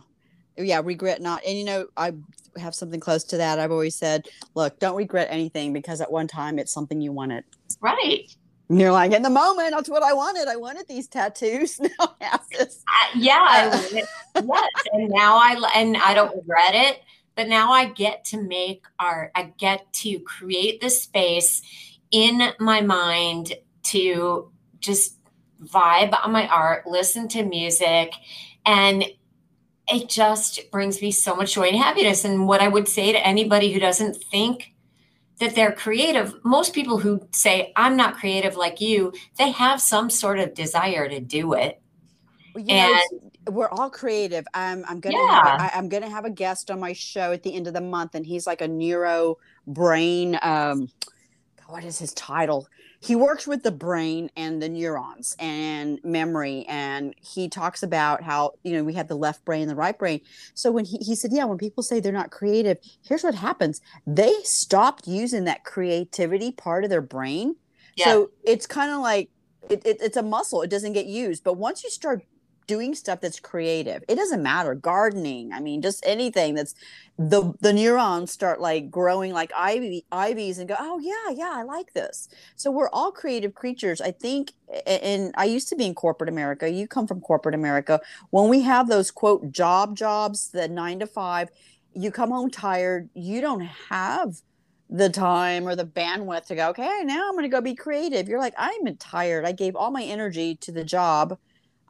Yeah, 0.55 0.81
regret 0.83 1.19
not. 1.19 1.41
And 1.47 1.57
you 1.57 1.65
know, 1.65 1.87
I 1.97 2.13
have 2.57 2.75
something 2.75 2.99
close 2.99 3.23
to 3.25 3.37
that. 3.37 3.59
I've 3.59 3.71
always 3.71 3.95
said, 3.95 4.27
look, 4.53 4.77
don't 4.77 4.95
regret 4.95 5.29
anything 5.31 5.73
because 5.73 5.99
at 5.99 6.11
one 6.11 6.27
time 6.27 6.59
it's 6.59 6.71
something 6.71 7.01
you 7.01 7.11
wanted. 7.11 7.43
Right. 7.81 8.31
And 8.69 8.79
you're 8.79 8.91
like, 8.91 9.13
in 9.13 9.23
the 9.23 9.31
moment, 9.31 9.71
that's 9.71 9.89
what 9.89 10.03
I 10.03 10.13
wanted. 10.13 10.47
I 10.47 10.55
wanted 10.55 10.87
these 10.87 11.07
tattoos. 11.07 11.79
Now 11.99 12.15
I 12.21 12.25
have 12.25 12.45
this. 12.51 12.83
Uh, 12.87 13.17
yeah, 13.17 13.39
I 13.41 14.03
yes. 14.35 14.71
And 14.93 15.09
now 15.09 15.37
I 15.37 15.71
and 15.73 15.97
I 15.97 16.13
don't 16.13 16.35
regret 16.35 16.75
it. 16.75 17.01
But 17.35 17.47
now 17.47 17.71
I 17.71 17.85
get 17.85 18.25
to 18.25 18.43
make 18.43 18.83
art. 18.99 19.31
I 19.33 19.53
get 19.57 19.91
to 19.93 20.19
create 20.19 20.81
the 20.81 20.89
space 20.89 21.63
in 22.11 22.49
my 22.59 22.81
mind 22.81 23.53
to 23.83 24.51
just 24.79 25.17
vibe 25.63 26.17
on 26.23 26.31
my 26.31 26.47
art, 26.47 26.87
listen 26.87 27.27
to 27.29 27.43
music, 27.43 28.13
and 28.65 29.05
it 29.91 30.09
just 30.09 30.69
brings 30.71 31.01
me 31.01 31.11
so 31.11 31.35
much 31.35 31.55
joy 31.55 31.67
and 31.67 31.77
happiness. 31.77 32.23
And 32.23 32.47
what 32.47 32.61
I 32.61 32.67
would 32.67 32.87
say 32.87 33.11
to 33.11 33.27
anybody 33.27 33.73
who 33.73 33.79
doesn't 33.79 34.23
think 34.31 34.73
that 35.39 35.55
they're 35.55 35.71
creative, 35.71 36.35
most 36.43 36.73
people 36.73 36.99
who 36.99 37.27
say, 37.31 37.73
I'm 37.75 37.95
not 37.95 38.17
creative 38.17 38.55
like 38.55 38.81
you, 38.81 39.13
they 39.37 39.51
have 39.51 39.81
some 39.81 40.09
sort 40.09 40.39
of 40.39 40.53
desire 40.53 41.09
to 41.09 41.19
do 41.19 41.53
it. 41.53 41.81
Well, 42.53 42.65
and 42.67 42.99
know, 43.11 43.51
we're 43.51 43.69
all 43.69 43.89
creative. 43.89 44.45
I'm, 44.53 44.83
I'm 44.87 44.99
gonna 44.99 45.17
yeah. 45.17 45.45
have, 45.45 45.61
I, 45.61 45.71
am 45.77 45.89
gonna 45.89 46.09
have 46.09 46.25
a 46.25 46.29
guest 46.29 46.69
on 46.69 46.79
my 46.79 46.93
show 46.93 47.31
at 47.31 47.43
the 47.43 47.55
end 47.55 47.67
of 47.67 47.73
the 47.73 47.81
month, 47.81 48.15
and 48.15 48.25
he's 48.25 48.45
like 48.45 48.61
a 48.61 48.67
neuro 48.67 49.37
brain 49.65 50.37
um, 50.41 50.89
what 51.69 51.83
is 51.83 51.99
his 51.99 52.13
title? 52.13 52.67
He 52.99 53.15
works 53.15 53.47
with 53.47 53.63
the 53.63 53.71
brain 53.71 54.29
and 54.35 54.61
the 54.61 54.67
neurons 54.67 55.35
and 55.39 55.99
memory. 56.03 56.65
And 56.67 57.13
he 57.21 57.47
talks 57.47 57.83
about 57.83 58.23
how, 58.23 58.53
you 58.63 58.73
know, 58.73 58.83
we 58.83 58.93
have 58.93 59.07
the 59.07 59.15
left 59.15 59.45
brain 59.45 59.61
and 59.61 59.69
the 59.69 59.75
right 59.75 59.97
brain. 59.97 60.21
So 60.53 60.71
when 60.71 60.85
he, 60.85 60.97
he 60.97 61.15
said, 61.15 61.31
yeah, 61.31 61.45
when 61.45 61.57
people 61.57 61.83
say 61.83 61.99
they're 61.99 62.11
not 62.11 62.31
creative, 62.31 62.77
here's 63.07 63.23
what 63.23 63.35
happens 63.35 63.81
they 64.05 64.33
stopped 64.43 65.07
using 65.07 65.45
that 65.45 65.63
creativity 65.63 66.51
part 66.51 66.83
of 66.83 66.89
their 66.89 67.01
brain. 67.01 67.55
Yeah. 67.95 68.05
So 68.05 68.31
it's 68.43 68.65
kind 68.65 68.91
of 68.91 69.01
like, 69.01 69.29
it, 69.69 69.85
it, 69.85 69.97
it's 70.01 70.17
a 70.17 70.23
muscle. 70.23 70.61
It 70.61 70.69
doesn't 70.69 70.93
get 70.93 71.05
used. 71.05 71.43
But 71.43 71.57
once 71.57 71.83
you 71.83 71.89
start 71.89 72.23
doing 72.69 72.93
stuff 72.93 73.19
that's 73.19 73.39
creative. 73.39 74.03
It 74.07 74.13
doesn't 74.13 74.43
matter 74.43 74.75
gardening. 74.75 75.51
I 75.51 75.59
mean, 75.59 75.81
just 75.81 76.05
anything 76.05 76.53
that's 76.53 76.75
the 77.17 77.51
the 77.61 77.73
neurons 77.73 78.31
start 78.31 78.61
like 78.61 78.91
growing 78.91 79.33
like 79.33 79.51
ivy 79.57 80.05
ivies 80.11 80.59
and 80.59 80.69
go, 80.69 80.75
"Oh 80.79 80.99
yeah, 80.99 81.35
yeah, 81.35 81.51
I 81.51 81.63
like 81.63 81.93
this." 81.93 82.29
So 82.55 82.69
we're 82.69 82.89
all 82.89 83.11
creative 83.11 83.55
creatures. 83.55 84.01
I 84.01 84.11
think 84.11 84.53
and 84.85 85.33
I 85.35 85.45
used 85.45 85.67
to 85.69 85.75
be 85.75 85.87
in 85.87 85.95
corporate 85.95 86.29
America. 86.29 86.69
You 86.69 86.87
come 86.87 87.07
from 87.07 87.21
corporate 87.21 87.55
America. 87.55 87.99
When 88.29 88.49
we 88.49 88.61
have 88.61 88.87
those 88.87 89.09
quote 89.09 89.51
job 89.51 89.97
jobs, 89.97 90.51
the 90.51 90.67
9 90.67 90.99
to 90.99 91.07
5, 91.07 91.49
you 91.95 92.11
come 92.11 92.29
home 92.29 92.51
tired, 92.51 93.09
you 93.15 93.41
don't 93.41 93.67
have 93.89 94.35
the 94.91 95.09
time 95.09 95.67
or 95.67 95.75
the 95.75 95.85
bandwidth 95.85 96.45
to 96.45 96.55
go, 96.55 96.69
okay, 96.69 97.01
now 97.03 97.27
I'm 97.27 97.33
going 97.33 97.43
to 97.43 97.49
go 97.49 97.61
be 97.61 97.75
creative. 97.75 98.27
You're 98.27 98.39
like, 98.39 98.55
I'm 98.57 98.95
tired. 98.97 99.45
I 99.45 99.51
gave 99.53 99.75
all 99.75 99.91
my 99.91 100.03
energy 100.03 100.55
to 100.57 100.71
the 100.71 100.83
job 100.83 101.37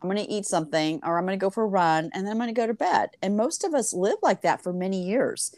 I'm 0.01 0.09
going 0.09 0.23
to 0.23 0.31
eat 0.31 0.45
something 0.45 0.99
or 1.03 1.17
I'm 1.17 1.25
going 1.25 1.38
to 1.38 1.43
go 1.43 1.49
for 1.49 1.63
a 1.63 1.67
run 1.67 2.09
and 2.13 2.25
then 2.25 2.31
I'm 2.31 2.38
going 2.38 2.53
to 2.53 2.53
go 2.53 2.67
to 2.67 2.73
bed. 2.73 3.09
And 3.21 3.35
most 3.35 3.63
of 3.63 3.73
us 3.73 3.93
live 3.93 4.17
like 4.21 4.41
that 4.41 4.63
for 4.63 4.73
many 4.73 5.03
years. 5.03 5.53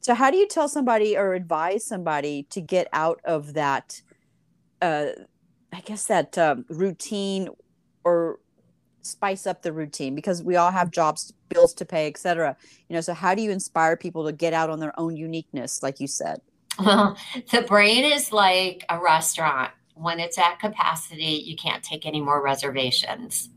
So, 0.00 0.14
how 0.14 0.30
do 0.30 0.36
you 0.36 0.46
tell 0.46 0.68
somebody 0.68 1.16
or 1.16 1.34
advise 1.34 1.84
somebody 1.84 2.44
to 2.50 2.60
get 2.60 2.88
out 2.92 3.20
of 3.24 3.54
that, 3.54 4.02
uh, 4.80 5.06
I 5.72 5.80
guess, 5.80 6.04
that 6.04 6.38
um, 6.38 6.64
routine 6.68 7.48
or 8.04 8.38
spice 9.02 9.46
up 9.46 9.62
the 9.62 9.72
routine 9.72 10.14
because 10.14 10.42
we 10.42 10.56
all 10.56 10.70
have 10.70 10.90
jobs, 10.90 11.32
bills 11.48 11.74
to 11.74 11.84
pay, 11.84 12.06
etc. 12.06 12.56
You 12.88 12.94
know, 12.94 13.00
so 13.00 13.14
how 13.14 13.34
do 13.34 13.42
you 13.42 13.50
inspire 13.50 13.96
people 13.96 14.24
to 14.26 14.32
get 14.32 14.52
out 14.52 14.70
on 14.70 14.80
their 14.80 14.98
own 14.98 15.16
uniqueness, 15.16 15.82
like 15.82 16.00
you 16.00 16.06
said? 16.06 16.40
Well, 16.78 17.16
the 17.50 17.62
brain 17.62 18.04
is 18.04 18.32
like 18.32 18.84
a 18.88 19.00
restaurant. 19.00 19.70
When 19.94 20.20
it's 20.20 20.36
at 20.36 20.60
capacity, 20.60 21.42
you 21.44 21.56
can't 21.56 21.82
take 21.82 22.04
any 22.04 22.20
more 22.20 22.42
reservations. 22.42 23.48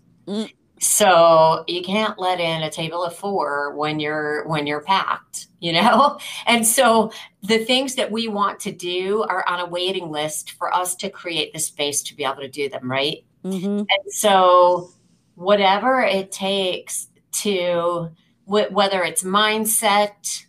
So 0.79 1.65
you 1.67 1.81
can't 1.81 2.17
let 2.17 2.39
in 2.39 2.63
a 2.63 2.69
table 2.69 3.03
of 3.03 3.15
four 3.15 3.75
when 3.75 3.99
you're 3.99 4.47
when 4.47 4.65
you're 4.65 4.81
packed, 4.81 5.47
you 5.59 5.73
know? 5.73 6.17
And 6.47 6.65
so 6.65 7.11
the 7.43 7.59
things 7.59 7.95
that 7.95 8.11
we 8.11 8.27
want 8.27 8.59
to 8.61 8.71
do 8.71 9.23
are 9.29 9.47
on 9.47 9.59
a 9.59 9.65
waiting 9.65 10.09
list 10.09 10.51
for 10.51 10.73
us 10.73 10.95
to 10.95 11.09
create 11.09 11.53
the 11.53 11.59
space 11.59 12.01
to 12.03 12.15
be 12.15 12.23
able 12.23 12.37
to 12.37 12.49
do 12.49 12.69
them, 12.69 12.89
right? 12.89 13.25
Mm-hmm. 13.43 13.79
And 13.79 14.13
so 14.13 14.91
whatever 15.35 16.01
it 16.01 16.31
takes 16.31 17.07
to 17.31 18.09
whether 18.45 19.03
it's 19.03 19.23
mindset, 19.23 20.43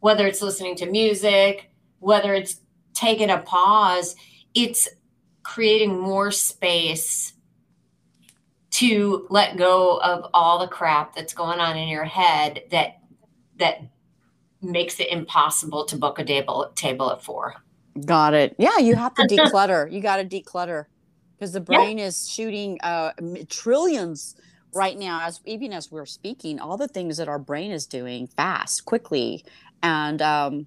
whether 0.00 0.26
it's 0.26 0.42
listening 0.42 0.76
to 0.76 0.86
music, 0.86 1.70
whether 2.00 2.34
it's 2.34 2.60
taking 2.94 3.30
a 3.30 3.38
pause, 3.38 4.16
it's 4.54 4.86
creating 5.42 5.98
more 5.98 6.30
space 6.30 7.32
to 8.82 9.26
let 9.30 9.56
go 9.56 9.98
of 9.98 10.28
all 10.34 10.58
the 10.58 10.66
crap 10.66 11.14
that's 11.14 11.32
going 11.32 11.60
on 11.60 11.76
in 11.76 11.88
your 11.88 12.04
head 12.04 12.62
that 12.70 12.98
that 13.58 13.82
makes 14.60 14.98
it 14.98 15.08
impossible 15.08 15.84
to 15.84 15.96
book 15.96 16.18
a 16.18 16.24
table 16.24 16.72
table 16.74 17.10
at 17.10 17.22
four. 17.22 17.54
Got 18.04 18.34
it. 18.34 18.56
Yeah, 18.58 18.78
you 18.78 18.96
have 18.96 19.14
to 19.14 19.22
declutter. 19.30 19.90
you 19.90 20.00
got 20.00 20.16
to 20.16 20.24
declutter 20.24 20.86
because 21.38 21.52
the 21.52 21.60
brain 21.60 21.98
yeah. 21.98 22.06
is 22.06 22.28
shooting 22.28 22.78
uh, 22.82 23.12
trillions 23.48 24.34
right 24.74 24.98
now 24.98 25.20
as 25.22 25.40
even 25.44 25.72
as 25.72 25.90
we're 25.92 26.06
speaking 26.06 26.58
all 26.58 26.76
the 26.76 26.88
things 26.88 27.18
that 27.18 27.28
our 27.28 27.38
brain 27.38 27.70
is 27.70 27.86
doing 27.86 28.26
fast 28.26 28.86
quickly 28.86 29.44
and 29.82 30.22
um, 30.22 30.66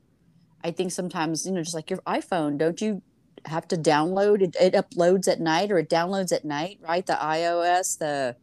i 0.63 0.69
think 0.69 0.91
sometimes 0.91 1.43
you 1.43 1.51
know 1.51 1.63
just 1.63 1.73
like 1.73 1.89
your 1.89 1.97
iphone 2.05 2.55
don't 2.55 2.81
you 2.81 3.01
have 3.45 3.67
to 3.67 3.77
download 3.77 4.41
it, 4.41 4.55
it 4.59 4.73
uploads 4.73 5.27
at 5.27 5.39
night 5.39 5.71
or 5.71 5.79
it 5.79 5.89
downloads 5.89 6.31
at 6.31 6.45
night 6.45 6.79
right 6.81 7.05
the 7.05 7.13
ios 7.13 7.97
the 7.97 8.35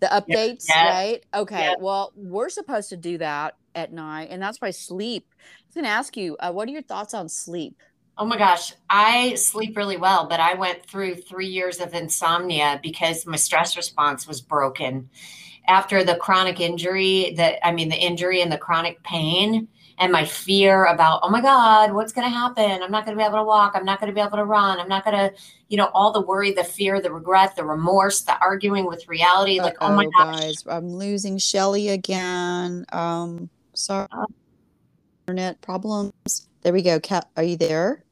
the 0.00 0.06
updates 0.06 0.66
yeah. 0.68 0.88
right 0.88 1.24
okay 1.34 1.70
yeah. 1.70 1.74
well 1.78 2.12
we're 2.16 2.48
supposed 2.48 2.88
to 2.88 2.96
do 2.96 3.18
that 3.18 3.54
at 3.74 3.92
night 3.92 4.28
and 4.30 4.42
that's 4.42 4.60
why 4.60 4.70
sleep 4.70 5.26
i 5.38 5.44
was 5.66 5.74
going 5.74 5.84
to 5.84 5.90
ask 5.90 6.16
you 6.16 6.36
uh, 6.40 6.52
what 6.52 6.68
are 6.68 6.72
your 6.72 6.82
thoughts 6.82 7.14
on 7.14 7.28
sleep 7.28 7.80
Oh 8.18 8.24
my 8.24 8.38
gosh, 8.38 8.72
I 8.88 9.34
sleep 9.34 9.76
really 9.76 9.98
well, 9.98 10.26
but 10.26 10.40
I 10.40 10.54
went 10.54 10.86
through 10.86 11.16
three 11.16 11.48
years 11.48 11.80
of 11.80 11.92
insomnia 11.92 12.80
because 12.82 13.26
my 13.26 13.36
stress 13.36 13.76
response 13.76 14.26
was 14.26 14.40
broken. 14.40 15.10
After 15.68 16.02
the 16.02 16.16
chronic 16.16 16.58
injury, 16.58 17.34
that 17.36 17.66
I 17.66 17.72
mean, 17.72 17.90
the 17.90 17.96
injury 17.96 18.40
and 18.40 18.50
the 18.50 18.56
chronic 18.56 19.02
pain, 19.02 19.68
and 19.98 20.12
my 20.12 20.24
fear 20.24 20.84
about, 20.84 21.20
oh 21.22 21.30
my 21.30 21.40
God, 21.40 21.92
what's 21.92 22.12
going 22.12 22.30
to 22.30 22.36
happen? 22.36 22.82
I'm 22.82 22.90
not 22.90 23.04
going 23.04 23.16
to 23.16 23.22
be 23.22 23.26
able 23.26 23.38
to 23.38 23.44
walk. 23.44 23.72
I'm 23.74 23.84
not 23.84 23.98
going 23.98 24.08
to 24.10 24.14
be 24.14 24.20
able 24.20 24.36
to 24.36 24.44
run. 24.44 24.78
I'm 24.78 24.88
not 24.88 25.04
going 25.04 25.16
to, 25.16 25.36
you 25.68 25.76
know, 25.76 25.86
all 25.94 26.12
the 26.12 26.20
worry, 26.20 26.52
the 26.52 26.64
fear, 26.64 27.00
the 27.00 27.12
regret, 27.12 27.56
the 27.56 27.64
remorse, 27.64 28.20
the 28.22 28.38
arguing 28.40 28.86
with 28.86 29.08
reality. 29.08 29.58
Like, 29.58 29.74
Uh-oh, 29.80 29.92
oh 29.92 29.96
my 29.96 30.06
gosh. 30.06 30.40
Guys, 30.40 30.64
I'm 30.66 30.90
losing 30.90 31.38
Shelly 31.38 31.88
again. 31.88 32.84
Um, 32.92 33.48
sorry. 33.74 34.08
Uh, 34.12 34.26
Internet 35.26 35.60
problems. 35.60 36.12
There 36.62 36.72
we 36.72 36.82
go. 36.82 37.00
Kat, 37.00 37.28
are 37.36 37.42
you 37.42 37.56
there? 37.56 38.04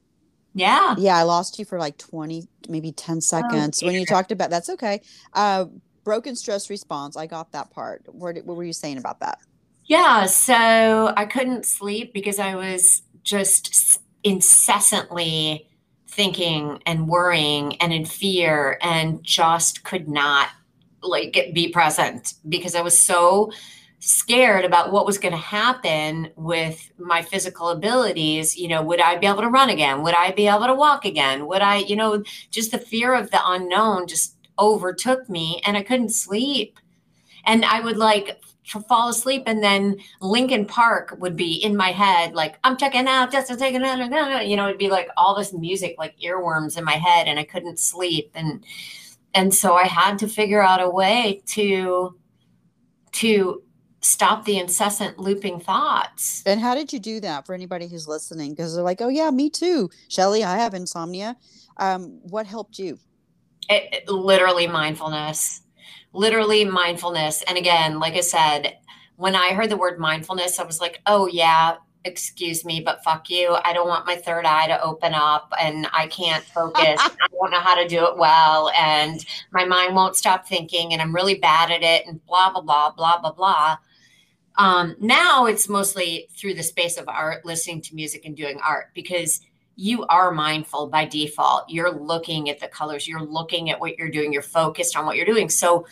Yeah. 0.54 0.94
Yeah, 0.96 1.16
I 1.16 1.22
lost 1.22 1.58
you 1.58 1.64
for 1.64 1.78
like 1.78 1.98
20, 1.98 2.48
maybe 2.68 2.92
10 2.92 3.20
seconds 3.20 3.82
oh, 3.82 3.86
when 3.86 3.94
you 3.96 4.06
talked 4.06 4.32
about 4.32 4.50
that's 4.50 4.70
okay. 4.70 5.00
Uh, 5.32 5.66
broken 6.04 6.34
stress 6.34 6.70
response. 6.70 7.16
I 7.16 7.26
got 7.26 7.52
that 7.52 7.70
part. 7.70 8.02
What, 8.08 8.36
what 8.44 8.56
were 8.56 8.64
you 8.64 8.72
saying 8.72 8.98
about 8.98 9.20
that? 9.20 9.38
Yeah. 9.86 10.26
So 10.26 11.12
I 11.16 11.26
couldn't 11.26 11.66
sleep 11.66 12.14
because 12.14 12.38
I 12.38 12.54
was 12.54 13.02
just 13.22 14.00
incessantly 14.22 15.68
thinking 16.08 16.80
and 16.86 17.08
worrying 17.08 17.76
and 17.80 17.92
in 17.92 18.04
fear 18.04 18.78
and 18.80 19.22
just 19.22 19.84
could 19.84 20.08
not 20.08 20.48
like 21.02 21.50
be 21.52 21.68
present 21.68 22.34
because 22.48 22.74
I 22.74 22.80
was 22.80 22.98
so 22.98 23.52
scared 23.98 24.64
about 24.64 24.92
what 24.92 25.06
was 25.06 25.18
going 25.18 25.32
to 25.32 25.38
happen 25.38 26.30
with 26.36 26.90
my 26.98 27.20
physical 27.22 27.68
abilities. 27.70 28.56
You 28.56 28.68
know 28.68 28.82
would 28.82 29.00
i 29.00 29.16
be 29.16 29.26
able 29.26 29.42
to 29.42 29.48
run 29.48 29.70
again? 29.70 30.02
Would 30.02 30.14
i 30.14 30.30
be 30.30 30.46
able 30.46 30.66
to 30.66 30.74
walk 30.74 31.04
again? 31.04 31.46
Would 31.46 31.62
i 31.62 31.76
you 31.78 31.96
know 31.96 32.22
just 32.50 32.70
the 32.70 32.78
fear 32.78 33.14
of 33.14 33.30
the 33.30 33.40
unknown 33.44 34.06
just 34.06 34.36
overtook 34.58 35.28
me 35.28 35.60
and 35.66 35.76
i 35.76 35.82
couldn't 35.82 36.10
sleep. 36.10 36.78
And 37.46 37.64
i 37.64 37.80
would 37.80 37.96
like 37.98 38.40
fall 38.64 39.08
asleep 39.08 39.42
and 39.46 39.62
then 39.62 39.96
linkin 40.20 40.64
park 40.64 41.16
would 41.18 41.36
be 41.36 41.54
in 41.54 41.76
my 41.76 41.92
head 41.92 42.34
like 42.34 42.58
i'm 42.64 42.76
checking 42.76 43.06
out 43.06 43.30
just 43.30 43.56
taking 43.58 43.82
out 43.82 44.46
you 44.46 44.56
know 44.56 44.66
it'd 44.66 44.78
be 44.78 44.88
like 44.88 45.08
all 45.16 45.34
this 45.36 45.52
music 45.52 45.94
like 45.98 46.18
earworms 46.18 46.78
in 46.78 46.84
my 46.84 46.94
head 46.94 47.26
and 47.26 47.38
i 47.38 47.44
couldn't 47.44 47.78
sleep 47.78 48.30
and 48.34 48.64
and 49.34 49.54
so 49.54 49.74
i 49.74 49.84
had 49.84 50.18
to 50.18 50.26
figure 50.26 50.62
out 50.62 50.80
a 50.80 50.88
way 50.88 51.42
to 51.46 52.18
to 53.12 53.62
stop 54.04 54.44
the 54.44 54.58
incessant 54.58 55.18
looping 55.18 55.58
thoughts. 55.58 56.42
And 56.44 56.60
how 56.60 56.74
did 56.74 56.92
you 56.92 56.98
do 56.98 57.20
that 57.20 57.46
for 57.46 57.54
anybody 57.54 57.88
who's 57.88 58.06
listening? 58.06 58.50
Because 58.50 58.74
they're 58.74 58.84
like, 58.84 59.00
oh, 59.00 59.08
yeah, 59.08 59.30
me 59.30 59.48
too. 59.48 59.88
Shelly, 60.08 60.44
I 60.44 60.58
have 60.58 60.74
insomnia. 60.74 61.36
Um, 61.78 62.20
what 62.22 62.46
helped 62.46 62.78
you? 62.78 62.98
It, 63.70 63.88
it, 63.92 64.08
literally 64.08 64.66
mindfulness. 64.66 65.62
Literally 66.14 66.64
mindfulness. 66.64 67.42
And 67.42 67.58
again, 67.58 67.98
like 67.98 68.14
I 68.14 68.20
said, 68.20 68.78
when 69.16 69.34
I 69.34 69.50
heard 69.50 69.70
the 69.70 69.76
word 69.76 69.98
mindfulness, 69.98 70.58
I 70.58 70.64
was 70.64 70.80
like, 70.80 71.00
oh, 71.06 71.26
yeah, 71.26 71.76
excuse 72.04 72.64
me, 72.64 72.80
but 72.80 73.02
fuck 73.02 73.30
you. 73.30 73.56
I 73.64 73.72
don't 73.72 73.88
want 73.88 74.06
my 74.06 74.16
third 74.16 74.44
eye 74.44 74.66
to 74.68 74.82
open 74.82 75.14
up 75.14 75.52
and 75.60 75.88
I 75.92 76.06
can't 76.08 76.44
focus. 76.44 77.00
I 77.00 77.28
don't 77.30 77.50
know 77.50 77.60
how 77.60 77.74
to 77.74 77.88
do 77.88 78.06
it 78.06 78.16
well. 78.16 78.70
And 78.78 79.24
my 79.52 79.64
mind 79.64 79.94
won't 79.94 80.16
stop 80.16 80.46
thinking 80.46 80.92
and 80.92 81.00
I'm 81.00 81.14
really 81.14 81.36
bad 81.36 81.70
at 81.70 81.82
it 81.82 82.06
and 82.06 82.24
blah, 82.26 82.50
blah, 82.50 82.60
blah, 82.60 82.90
blah, 82.92 83.20
blah, 83.20 83.32
blah. 83.32 83.76
Um, 84.56 84.94
now 85.00 85.46
it's 85.46 85.68
mostly 85.68 86.28
through 86.36 86.54
the 86.54 86.62
space 86.62 86.96
of 86.96 87.08
art, 87.08 87.44
listening 87.44 87.80
to 87.82 87.94
music 87.94 88.24
and 88.24 88.36
doing 88.36 88.60
art 88.64 88.90
because 88.94 89.40
you 89.76 90.04
are 90.06 90.30
mindful 90.30 90.88
by 90.88 91.04
default. 91.04 91.68
You're 91.68 91.92
looking 91.92 92.50
at 92.50 92.60
the 92.60 92.68
colors, 92.68 93.08
you're 93.08 93.24
looking 93.24 93.70
at 93.70 93.80
what 93.80 93.98
you're 93.98 94.10
doing, 94.10 94.32
you're 94.32 94.42
focused 94.42 94.96
on 94.96 95.06
what 95.06 95.16
you're 95.16 95.26
doing. 95.26 95.48
So, 95.48 95.86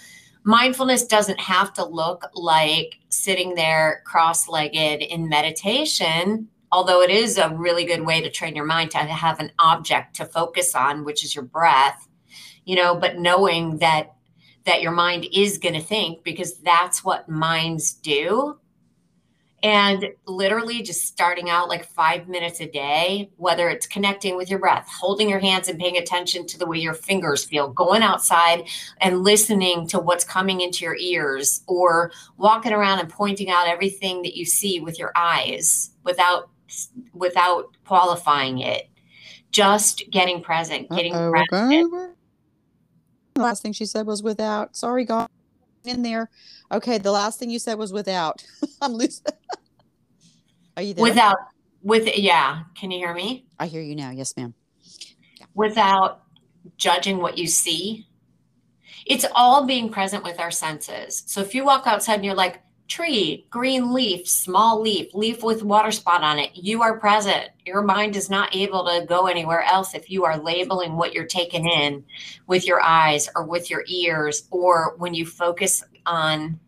mindfulness 0.44 1.06
doesn't 1.06 1.38
have 1.38 1.72
to 1.74 1.84
look 1.84 2.28
like 2.34 2.98
sitting 3.08 3.54
there 3.54 4.02
cross 4.04 4.48
legged 4.48 5.02
in 5.02 5.28
meditation, 5.28 6.48
although 6.72 7.02
it 7.02 7.10
is 7.10 7.38
a 7.38 7.54
really 7.54 7.84
good 7.84 8.04
way 8.04 8.20
to 8.20 8.30
train 8.30 8.56
your 8.56 8.64
mind 8.64 8.90
to 8.90 8.98
have 8.98 9.38
an 9.38 9.52
object 9.58 10.16
to 10.16 10.24
focus 10.24 10.74
on, 10.74 11.04
which 11.04 11.22
is 11.22 11.34
your 11.34 11.44
breath, 11.44 12.08
you 12.64 12.74
know, 12.74 12.94
but 12.94 13.18
knowing 13.18 13.78
that 13.78 14.14
that 14.64 14.82
your 14.82 14.92
mind 14.92 15.26
is 15.32 15.58
going 15.58 15.74
to 15.74 15.80
think 15.80 16.22
because 16.22 16.58
that's 16.58 17.02
what 17.02 17.28
minds 17.28 17.94
do. 17.94 18.58
And 19.64 20.06
literally 20.26 20.82
just 20.82 21.06
starting 21.06 21.48
out 21.48 21.68
like 21.68 21.84
five 21.84 22.26
minutes 22.26 22.60
a 22.60 22.66
day, 22.66 23.30
whether 23.36 23.68
it's 23.68 23.86
connecting 23.86 24.36
with 24.36 24.50
your 24.50 24.58
breath, 24.58 24.88
holding 24.88 25.28
your 25.28 25.38
hands 25.38 25.68
and 25.68 25.78
paying 25.78 25.96
attention 25.98 26.48
to 26.48 26.58
the 26.58 26.66
way 26.66 26.78
your 26.78 26.94
fingers 26.94 27.44
feel, 27.44 27.68
going 27.68 28.02
outside 28.02 28.68
and 29.00 29.22
listening 29.22 29.86
to 29.86 30.00
what's 30.00 30.24
coming 30.24 30.62
into 30.62 30.84
your 30.84 30.96
ears, 30.96 31.62
or 31.68 32.10
walking 32.38 32.72
around 32.72 32.98
and 32.98 33.08
pointing 33.08 33.50
out 33.50 33.68
everything 33.68 34.22
that 34.22 34.36
you 34.36 34.44
see 34.44 34.80
with 34.80 34.98
your 34.98 35.12
eyes 35.14 35.90
without 36.02 36.50
without 37.12 37.76
qualifying 37.84 38.58
it. 38.58 38.88
Just 39.52 40.02
getting 40.10 40.42
present, 40.42 40.90
getting 40.90 41.14
Uh-oh, 41.14 41.30
present. 41.30 42.16
The 43.34 43.42
last 43.42 43.62
thing 43.62 43.72
she 43.72 43.86
said 43.86 44.06
was 44.06 44.22
without. 44.22 44.74
Sorry, 44.74 45.04
God, 45.04 45.28
in 45.84 46.02
there. 46.02 46.30
Okay, 46.70 46.98
the 46.98 47.12
last 47.12 47.38
thing 47.38 47.50
you 47.50 47.58
said 47.58 47.78
was 47.78 47.92
without. 47.92 48.44
I'm 48.82 48.92
losing. 48.92 49.24
Are 50.76 50.82
you 50.82 50.94
there? 50.94 51.02
Without, 51.02 51.36
with 51.82 52.08
yeah. 52.16 52.62
Can 52.74 52.90
you 52.90 52.98
hear 52.98 53.14
me? 53.14 53.46
I 53.58 53.66
hear 53.66 53.82
you 53.82 53.94
now. 53.94 54.10
Yes, 54.10 54.36
ma'am. 54.36 54.54
Yeah. 55.38 55.46
Without 55.54 56.22
judging 56.76 57.18
what 57.18 57.36
you 57.36 57.46
see, 57.46 58.06
it's 59.06 59.26
all 59.34 59.66
being 59.66 59.90
present 59.90 60.24
with 60.24 60.40
our 60.40 60.50
senses. 60.50 61.24
So 61.26 61.40
if 61.40 61.54
you 61.54 61.64
walk 61.64 61.86
outside 61.86 62.14
and 62.14 62.24
you're 62.24 62.34
like, 62.34 62.62
tree, 62.92 63.46
green 63.48 63.94
leaf, 63.94 64.28
small 64.28 64.80
leaf, 64.80 65.14
leaf 65.14 65.42
with 65.42 65.62
water 65.62 65.90
spot 65.90 66.22
on 66.22 66.38
it. 66.38 66.50
You 66.54 66.82
are 66.82 66.98
present. 66.98 67.48
Your 67.64 67.80
mind 67.80 68.16
is 68.16 68.28
not 68.28 68.54
able 68.54 68.84
to 68.84 69.06
go 69.06 69.28
anywhere 69.28 69.62
else 69.62 69.94
if 69.94 70.10
you 70.10 70.24
are 70.24 70.36
labeling 70.36 70.96
what 70.96 71.14
you're 71.14 71.24
taking 71.24 71.66
in 71.66 72.04
with 72.46 72.66
your 72.66 72.82
eyes 72.82 73.30
or 73.34 73.44
with 73.44 73.70
your 73.70 73.82
ears 73.86 74.46
or 74.50 74.94
when 74.98 75.14
you 75.14 75.24
focus 75.24 75.82
on 76.04 76.60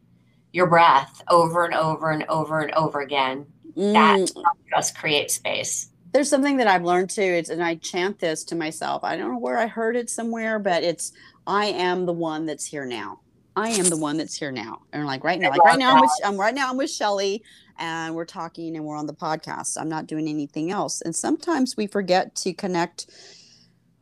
your 0.52 0.66
breath 0.66 1.20
over 1.28 1.66
and 1.66 1.74
over 1.74 2.10
and 2.10 2.24
over 2.24 2.60
and 2.60 2.72
over 2.72 3.02
again. 3.02 3.44
Mm. 3.76 3.92
That 3.92 4.54
just 4.74 4.96
creates 4.96 5.34
space. 5.34 5.90
There's 6.12 6.30
something 6.30 6.56
that 6.56 6.68
I've 6.68 6.84
learned 6.84 7.10
too. 7.10 7.20
It's 7.20 7.50
and 7.50 7.62
I 7.62 7.74
chant 7.74 8.18
this 8.18 8.44
to 8.44 8.54
myself. 8.54 9.04
I 9.04 9.16
don't 9.16 9.32
know 9.32 9.38
where 9.38 9.58
I 9.58 9.66
heard 9.66 9.94
it 9.94 10.08
somewhere, 10.08 10.58
but 10.58 10.84
it's 10.84 11.12
I 11.46 11.66
am 11.66 12.06
the 12.06 12.12
one 12.14 12.46
that's 12.46 12.64
here 12.64 12.86
now. 12.86 13.20
I 13.56 13.70
am 13.70 13.88
the 13.88 13.96
one 13.96 14.16
that's 14.16 14.36
here 14.36 14.50
now. 14.50 14.82
And 14.92 15.06
like 15.06 15.22
right 15.22 15.38
now, 15.38 15.50
like 15.50 15.62
right 15.64 15.78
now, 15.78 15.94
I'm 15.94 16.00
with, 16.00 16.10
I'm 16.24 16.34
um, 16.34 16.40
right 16.40 16.54
now, 16.54 16.70
I'm 16.70 16.76
with 16.76 16.90
Shelly 16.90 17.42
and 17.78 18.14
we're 18.14 18.24
talking 18.24 18.76
and 18.76 18.84
we're 18.84 18.96
on 18.96 19.06
the 19.06 19.14
podcast. 19.14 19.76
I'm 19.80 19.88
not 19.88 20.06
doing 20.06 20.28
anything 20.28 20.70
else. 20.70 21.00
And 21.00 21.14
sometimes 21.14 21.76
we 21.76 21.86
forget 21.86 22.34
to 22.36 22.52
connect. 22.52 23.10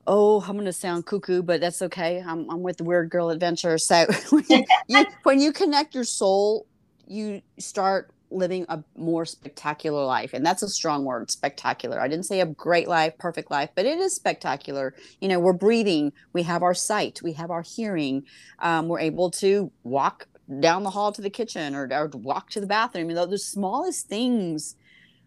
Oh, 0.07 0.41
I'm 0.41 0.55
going 0.55 0.65
to 0.65 0.73
sound 0.73 1.07
cuckoo, 1.07 1.43
but 1.43 1.61
that's 1.61 1.83
okay. 1.83 2.23
I'm, 2.27 2.49
I'm 2.51 2.62
with 2.62 2.79
the 2.79 2.85
Weird 2.85 3.11
Girl 3.11 3.31
Adventure. 3.31 3.79
So 3.79 4.07
when 4.31 4.45
you, 4.49 4.65
when 5.23 5.41
you 5.41 5.53
connect 5.53 5.95
your 5.95 6.05
soul, 6.05 6.67
you 7.07 7.43
start 7.59 8.12
living 8.33 8.66
a 8.68 8.83
more 8.97 9.25
spectacular 9.25 10.05
life 10.05 10.33
and 10.33 10.45
that's 10.45 10.62
a 10.62 10.68
strong 10.68 11.05
word 11.05 11.31
spectacular. 11.31 12.01
I 12.01 12.09
didn't 12.09 12.27
say 12.27 12.40
a 12.40 12.47
great 12.47 12.88
life 12.88 13.16
perfect 13.18 13.51
life 13.51 13.71
but 13.75 13.87
it 13.87 13.99
is 13.99 14.14
spectacular. 14.14 14.95
You 15.21 15.29
know 15.29 15.38
we're 15.38 15.53
breathing 15.53 16.12
we 16.33 16.42
have 16.45 16.62
our 16.62 16.75
sight 16.75 17.21
we 17.23 17.33
have 17.35 17.51
our 17.51 17.62
hearing 17.62 18.25
um, 18.59 18.88
we're 18.88 19.01
able 19.01 19.31
to 19.33 19.71
walk 19.83 20.27
down 20.61 20.83
the 20.83 20.90
hall 20.90 21.12
to 21.12 21.23
the 21.23 21.31
kitchen 21.31 21.75
or, 21.75 21.88
or 21.92 22.11
walk 22.14 22.51
to 22.51 22.61
the 22.61 22.66
bathroom. 22.66 23.09
You 23.09 23.16
know 23.16 23.27
the 23.27 23.38
smallest 23.38 24.09
things 24.09 24.77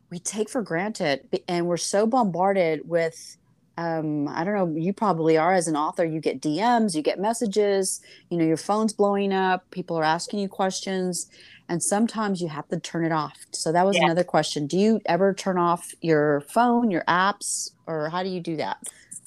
we 0.09 0.19
take 0.19 0.49
for 0.49 0.61
granted 0.61 1.27
and 1.47 1.67
we're 1.67 1.77
so 1.77 2.05
bombarded 2.05 2.87
with 2.87 3.37
um, 3.77 4.27
I 4.29 4.43
don't 4.43 4.55
know, 4.55 4.79
you 4.79 4.93
probably 4.93 5.37
are 5.37 5.53
as 5.53 5.67
an 5.67 5.75
author, 5.75 6.05
you 6.05 6.21
get 6.21 6.41
DMs, 6.41 6.95
you 6.95 7.01
get 7.01 7.19
messages, 7.19 8.01
you 8.29 8.37
know, 8.37 8.45
your 8.45 8.57
phone's 8.57 8.93
blowing 8.93 9.33
up, 9.33 9.69
people 9.71 9.97
are 9.97 10.03
asking 10.03 10.39
you 10.39 10.47
questions, 10.47 11.29
and 11.67 11.83
sometimes 11.83 12.41
you 12.41 12.47
have 12.47 12.67
to 12.69 12.79
turn 12.79 13.03
it 13.03 13.11
off. 13.11 13.37
So 13.51 13.71
that 13.71 13.85
was 13.85 13.97
yeah. 13.97 14.05
another 14.05 14.23
question. 14.23 14.67
Do 14.67 14.77
you 14.77 15.01
ever 15.05 15.33
turn 15.33 15.57
off 15.57 15.93
your 16.01 16.41
phone, 16.41 16.89
your 16.89 17.03
apps, 17.07 17.71
or 17.85 18.09
how 18.09 18.23
do 18.23 18.29
you 18.29 18.39
do 18.39 18.55
that? 18.57 18.77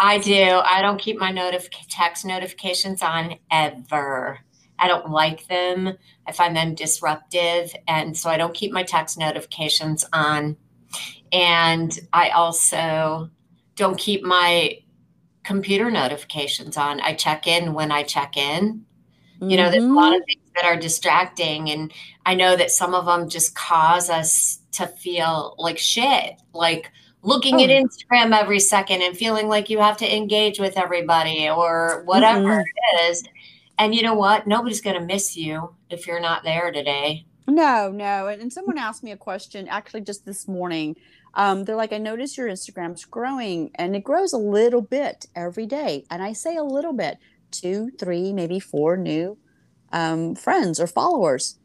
I 0.01 0.19
do. 0.19 0.61
I 0.65 0.81
don't 0.81 1.01
keep 1.01 1.19
my 1.19 1.33
notif- 1.33 1.69
text 1.89 2.25
notifications 2.25 3.03
on 3.03 3.35
ever. 3.51 4.39
I 4.79 4.87
don't 4.87 5.11
like 5.11 5.47
them. 5.49 5.93
I 6.27 6.33
find 6.33 6.57
them 6.57 6.75
disruptive. 6.75 7.75
And 7.89 8.17
so 8.17 8.31
I 8.31 8.37
don't 8.37 8.55
keep 8.55 8.73
my 8.73 8.85
text 8.85 9.19
notifications 9.19 10.05
on. 10.13 10.57
And 11.33 11.99
I 12.13 12.31
also 12.31 13.31
don't 13.79 13.99
keep 13.99 14.23
my 14.23 14.79
computer 15.45 15.91
notifications 15.91 16.77
on. 16.77 17.01
I 17.01 17.15
check 17.15 17.47
in 17.47 17.73
when 17.73 17.91
I 17.91 18.03
check 18.03 18.37
in. 18.37 18.85
Mm-hmm. 19.37 19.51
You 19.51 19.57
know, 19.57 19.71
there's 19.71 19.85
a 19.85 19.87
lot 19.87 20.15
of 20.15 20.21
mm-hmm. 20.21 20.25
things 20.27 20.51
that 20.57 20.65
are 20.65 20.77
distracting. 20.77 21.71
And 21.71 21.93
I 22.27 22.35
know 22.35 22.57
that 22.57 22.71
some 22.71 22.95
of 22.95 23.07
them 23.07 23.29
just 23.29 23.55
cause 23.55 24.11
us 24.11 24.59
to 24.73 24.87
feel 24.87 25.55
like 25.57 25.79
shit, 25.79 26.35
like 26.53 26.91
looking 27.23 27.61
oh. 27.61 27.65
at 27.65 27.71
Instagram 27.71 28.39
every 28.39 28.61
second 28.61 29.03
and 29.03 29.17
feeling 29.17 29.49
like 29.49 29.71
you 29.71 29.79
have 29.79 29.97
to 29.99 30.17
engage 30.17 30.59
with 30.59 30.77
everybody 30.77 31.49
or 31.49 32.03
whatever 32.05 32.49
mm-hmm. 32.49 32.61
it 32.61 33.11
is. 33.11 33.23
And 33.79 33.95
you 33.95 34.03
know 34.03 34.15
what? 34.15 34.47
Nobody's 34.47 34.81
going 34.81 35.01
to 35.01 35.07
miss 35.07 35.37
you 35.37 35.75
if 35.89 36.07
you're 36.07 36.21
not 36.21 36.43
there 36.43 36.73
today. 36.73 37.25
No, 37.47 37.91
no. 37.91 38.27
And, 38.27 38.43
and 38.43 38.53
someone 38.53 38.77
asked 38.77 39.03
me 39.03 39.13
a 39.13 39.17
question 39.17 39.69
actually 39.69 40.03
just 40.03 40.27
this 40.27 40.47
morning. 40.47 40.97
Um, 41.35 41.65
they're 41.65 41.77
like, 41.77 41.93
I 41.93 41.99
notice 41.99 42.37
your 42.37 42.49
Instagram's 42.49 43.05
growing 43.05 43.71
and 43.75 43.95
it 43.95 44.05
grows 44.05 44.33
a 44.33 44.39
little 44.39 44.83
bit 44.83 45.27
every 45.35 45.67
day. 45.67 46.05
And 46.11 46.23
I 46.23 46.33
say 46.33 46.57
a 46.57 46.65
little 46.65 46.93
bit, 46.93 47.19
two, 47.51 47.91
three, 47.99 48.33
maybe 48.33 48.61
four 48.61 48.97
new 48.97 49.39
um, 49.93 50.35
friends 50.35 50.81
or 50.81 50.87
followers 50.87 51.59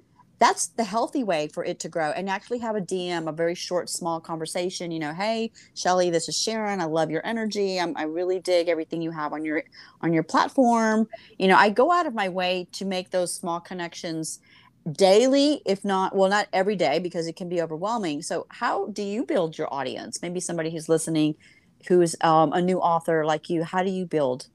that's 0.43 0.67
the 0.67 0.83
healthy 0.83 1.23
way 1.23 1.47
for 1.47 1.63
it 1.63 1.79
to 1.79 1.87
grow 1.87 2.11
and 2.11 2.29
actually 2.29 2.57
have 2.59 2.75
a 2.75 2.81
DM, 2.81 3.29
a 3.29 3.31
very 3.31 3.55
short, 3.55 3.89
small 3.89 4.19
conversation. 4.19 4.91
You 4.91 4.99
know, 4.99 5.13
hey, 5.13 5.51
Shelly, 5.73 6.09
this 6.09 6.27
is 6.27 6.37
Sharon. 6.37 6.81
I 6.81 6.85
love 6.85 7.09
your 7.09 7.25
energy. 7.25 7.79
I'm, 7.79 7.95
I 7.95 8.03
really 8.03 8.41
dig 8.41 8.67
everything 8.67 9.01
you 9.01 9.11
have 9.11 9.31
on 9.31 9.45
your 9.45 9.63
on 10.01 10.11
your 10.11 10.23
platform. 10.23 11.07
You 11.37 11.47
know, 11.47 11.55
I 11.55 11.69
go 11.69 11.93
out 11.93 12.07
of 12.07 12.13
my 12.13 12.27
way 12.27 12.67
to 12.73 12.83
make 12.83 13.09
those 13.11 13.33
small 13.33 13.61
connections 13.61 14.39
daily, 14.91 15.61
if 15.65 15.85
not, 15.85 16.15
well, 16.15 16.29
not 16.29 16.47
every 16.53 16.75
day 16.75 16.99
because 16.99 17.27
it 17.27 17.35
can 17.35 17.49
be 17.49 17.61
overwhelming. 17.61 18.21
So, 18.21 18.45
how 18.49 18.87
do 18.87 19.03
you 19.03 19.25
build 19.25 19.57
your 19.57 19.73
audience? 19.73 20.21
Maybe 20.21 20.39
somebody 20.39 20.71
who's 20.71 20.89
listening 20.89 21.35
who's 21.87 22.15
um, 22.21 22.53
a 22.53 22.61
new 22.61 22.79
author 22.79 23.25
like 23.25 23.49
you 23.49 23.63
how 23.63 23.83
do 23.83 23.89
you 23.89 24.05
build 24.05 24.47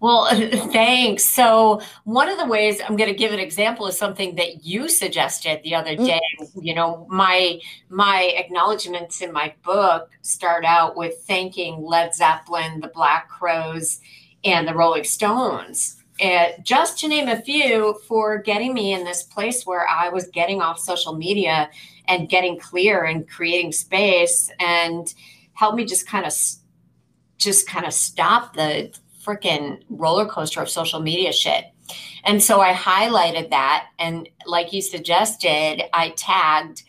well 0.00 0.28
thanks 0.72 1.24
so 1.24 1.80
one 2.04 2.28
of 2.28 2.38
the 2.38 2.46
ways 2.46 2.80
i'm 2.86 2.96
going 2.96 3.10
to 3.10 3.16
give 3.16 3.32
an 3.32 3.38
example 3.38 3.86
is 3.86 3.96
something 3.96 4.34
that 4.34 4.64
you 4.64 4.88
suggested 4.88 5.60
the 5.62 5.74
other 5.74 5.96
mm. 5.96 6.06
day 6.06 6.20
mm-hmm. 6.40 6.60
you 6.62 6.74
know 6.74 7.06
my 7.08 7.60
my 7.88 8.34
acknowledgments 8.36 9.20
in 9.20 9.32
my 9.32 9.54
book 9.64 10.10
start 10.22 10.64
out 10.64 10.96
with 10.96 11.14
thanking 11.26 11.82
led 11.82 12.14
zeppelin 12.14 12.80
the 12.80 12.88
black 12.88 13.28
crowes 13.28 14.00
and 14.44 14.66
the 14.66 14.74
rolling 14.74 15.04
stones 15.04 16.01
and 16.22 16.54
just 16.64 16.98
to 16.98 17.08
name 17.08 17.28
a 17.28 17.40
few 17.42 17.98
for 18.08 18.38
getting 18.38 18.72
me 18.72 18.94
in 18.94 19.04
this 19.04 19.22
place 19.22 19.66
where 19.66 19.86
i 19.88 20.08
was 20.08 20.28
getting 20.28 20.62
off 20.62 20.78
social 20.78 21.14
media 21.14 21.68
and 22.06 22.28
getting 22.28 22.58
clear 22.58 23.04
and 23.04 23.28
creating 23.28 23.72
space 23.72 24.50
and 24.60 25.14
help 25.54 25.74
me 25.74 25.84
just 25.84 26.06
kind 26.06 26.24
of 26.24 26.32
just 27.38 27.68
kind 27.68 27.84
of 27.84 27.92
stop 27.92 28.54
the 28.54 28.92
freaking 29.24 29.82
roller 29.88 30.26
coaster 30.26 30.60
of 30.60 30.68
social 30.68 31.00
media 31.00 31.32
shit. 31.32 31.64
And 32.24 32.42
so 32.42 32.60
I 32.60 32.72
highlighted 32.72 33.50
that. 33.50 33.88
And 33.98 34.28
like 34.46 34.72
you 34.72 34.80
suggested, 34.80 35.82
I 35.92 36.10
tagged 36.10 36.82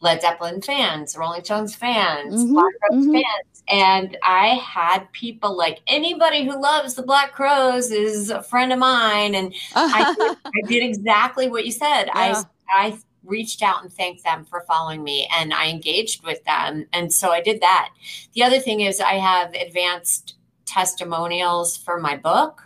Led 0.00 0.20
Zeppelin 0.20 0.60
fans, 0.60 1.16
Rolling 1.16 1.44
Stones 1.44 1.74
fans, 1.74 2.34
mm-hmm, 2.34 2.54
Black 2.54 2.72
mm-hmm. 2.92 3.12
fans. 3.12 3.55
And 3.68 4.16
I 4.22 4.60
had 4.64 5.10
people 5.12 5.56
like 5.56 5.80
anybody 5.86 6.44
who 6.44 6.60
loves 6.60 6.94
the 6.94 7.02
Black 7.02 7.32
Crowes 7.32 7.90
is 7.90 8.30
a 8.30 8.42
friend 8.42 8.72
of 8.72 8.78
mine. 8.78 9.34
And 9.34 9.52
uh-huh. 9.74 9.92
I, 9.94 10.14
did, 10.14 10.36
I, 10.46 10.68
did, 10.68 10.82
exactly 10.84 11.48
what 11.48 11.66
you 11.66 11.72
said. 11.72 12.04
Yeah. 12.06 12.12
I, 12.14 12.44
I 12.68 12.98
reached 13.24 13.62
out 13.62 13.82
and 13.82 13.92
thanked 13.92 14.22
them 14.22 14.44
for 14.44 14.64
following 14.68 15.02
me 15.02 15.28
and 15.36 15.52
I 15.52 15.68
engaged 15.68 16.24
with 16.24 16.42
them. 16.44 16.86
And 16.92 17.12
so 17.12 17.30
I 17.30 17.40
did 17.40 17.60
that. 17.60 17.90
The 18.34 18.44
other 18.44 18.60
thing 18.60 18.80
is, 18.80 19.00
I 19.00 19.14
have 19.14 19.52
advanced 19.54 20.36
testimonials 20.64 21.76
for 21.76 21.98
my 21.98 22.16
book. 22.16 22.62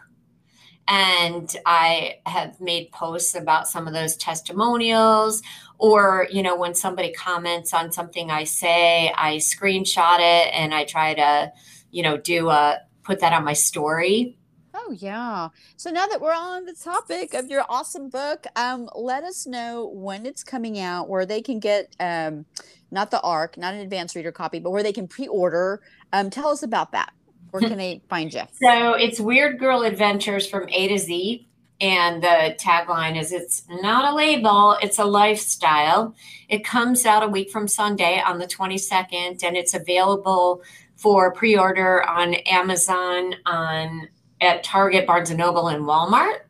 And 0.93 1.55
I 1.67 2.17
have 2.27 2.61
made 2.61 2.91
posts 2.91 3.37
about 3.37 3.69
some 3.69 3.87
of 3.87 3.95
those 3.95 4.17
testimonials. 4.17 5.41
Or, 5.81 6.29
you 6.31 6.43
know, 6.43 6.57
when 6.57 6.75
somebody 6.75 7.13
comments 7.13 7.73
on 7.73 7.91
something 7.91 8.31
I 8.31 8.45
say, 8.45 9.13
I 9.17 9.37
screenshot 9.37 10.19
it 10.19 10.53
and 10.53 10.75
I 10.75 10.85
try 10.85 11.15
to, 11.15 11.53
you 11.91 12.03
know, 12.03 12.19
do 12.19 12.51
a 12.51 12.81
put 13.03 13.21
that 13.21 13.33
on 13.33 13.45
my 13.45 13.55
story 13.55 14.37
Oh 14.75 14.93
yeah. 14.93 15.49
So 15.77 15.91
now 15.91 16.07
that 16.07 16.21
we're 16.21 16.35
on 16.35 16.65
the 16.65 16.75
topic 16.75 17.35
of 17.35 17.49
your 17.49 17.65
awesome 17.69 18.09
book, 18.09 18.47
um, 18.57 18.89
let 18.95 19.25
us 19.25 19.47
know 19.47 19.91
when 19.93 20.27
it's 20.27 20.45
coming 20.45 20.79
out, 20.79 21.09
where 21.09 21.27
they 21.27 21.43
can 21.43 21.59
get 21.59 21.95
um, 21.99 22.45
not 22.91 23.11
the 23.11 23.21
ARC, 23.21 23.59
not 23.59 23.75
an 23.75 23.81
advanced 23.81 24.15
reader 24.15 24.33
copy, 24.33 24.59
but 24.59 24.71
where 24.71 24.83
they 24.83 24.93
can 24.93 25.09
pre-order. 25.09 25.83
Um, 26.13 26.31
tell 26.31 26.49
us 26.49 26.63
about 26.63 26.93
that. 26.93 27.13
Where 27.51 27.61
can 27.69 27.79
they 27.79 28.03
find 28.09 28.33
you? 28.33 28.43
So 28.63 28.95
it's 28.95 29.19
Weird 29.19 29.59
Girl 29.59 29.83
Adventures 29.83 30.49
from 30.49 30.69
A 30.69 30.89
to 30.89 30.99
Z. 30.99 31.49
And 31.81 32.23
the 32.23 32.55
tagline 32.59 33.19
is 33.19 33.33
it's 33.33 33.63
not 33.69 34.13
a 34.13 34.15
label, 34.15 34.77
it's 34.83 34.99
a 34.99 35.05
lifestyle. 35.05 36.15
It 36.49 36.65
comes 36.65 37.07
out 37.07 37.23
a 37.23 37.29
week 37.29 37.51
from 37.51 37.67
Sunday 37.67 38.21
on 38.21 38.39
the 38.39 38.47
22nd, 38.47 39.43
and 39.43 39.57
it's 39.57 39.73
available 39.73 40.63
for 40.97 41.33
pre 41.33 41.57
order 41.57 42.07
on 42.07 42.35
Amazon, 42.35 43.35
on 43.47 44.09
at 44.41 44.63
Target, 44.63 45.07
Barnes 45.07 45.31
and 45.31 45.39
Noble, 45.39 45.69
and 45.69 45.85
Walmart. 45.85 46.41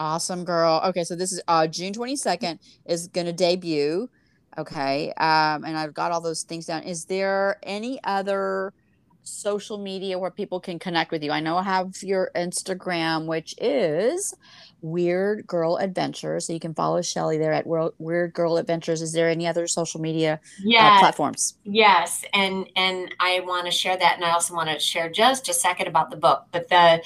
Awesome, 0.00 0.44
girl. 0.44 0.82
Okay, 0.86 1.04
so 1.04 1.14
this 1.14 1.32
is 1.32 1.40
uh, 1.46 1.66
June 1.68 1.92
22nd 1.92 2.58
is 2.84 3.06
going 3.06 3.26
to 3.26 3.32
debut. 3.32 4.10
Okay, 4.58 5.12
um, 5.16 5.64
and 5.64 5.76
I've 5.78 5.94
got 5.94 6.10
all 6.10 6.20
those 6.20 6.42
things 6.42 6.66
down. 6.66 6.82
Is 6.82 7.04
there 7.04 7.58
any 7.62 8.00
other 8.02 8.74
social 9.22 9.78
media 9.78 10.18
where 10.18 10.30
people 10.30 10.60
can 10.60 10.78
connect 10.78 11.10
with 11.10 11.22
you? 11.22 11.30
I 11.30 11.40
know 11.40 11.56
I 11.56 11.62
have 11.62 12.02
your 12.02 12.30
Instagram, 12.34 13.26
which 13.26 13.54
is 13.58 14.34
Weird 14.80 15.46
Girl 15.46 15.76
Adventures. 15.76 16.46
So 16.46 16.52
you 16.52 16.60
can 16.60 16.74
follow 16.74 17.02
Shelly 17.02 17.38
there 17.38 17.52
at 17.52 17.66
Weird 17.66 18.32
Girl 18.32 18.56
Adventures. 18.56 19.02
Is 19.02 19.12
there 19.12 19.28
any 19.28 19.46
other 19.46 19.66
social 19.66 20.00
media 20.00 20.40
yes. 20.62 20.82
uh, 20.82 20.98
platforms? 20.98 21.54
Yes, 21.64 22.24
and 22.34 22.68
and 22.76 23.14
I 23.20 23.40
want 23.40 23.66
to 23.66 23.72
share 23.72 23.96
that, 23.96 24.16
and 24.16 24.24
I 24.24 24.32
also 24.32 24.54
want 24.54 24.68
to 24.70 24.78
share 24.78 25.10
just 25.10 25.48
a 25.48 25.54
second 25.54 25.86
about 25.86 26.10
the 26.10 26.16
book. 26.16 26.46
But 26.50 26.68
the 26.68 27.02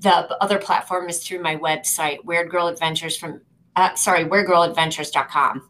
the 0.00 0.42
other 0.42 0.58
platform 0.58 1.08
is 1.08 1.22
through 1.22 1.42
my 1.42 1.56
website, 1.56 2.24
Weird 2.24 2.50
Girl 2.50 2.68
Adventures 2.68 3.16
from, 3.16 3.42
uh, 3.76 3.94
sorry, 3.94 4.24
weirdgirladventures.com. 4.24 5.69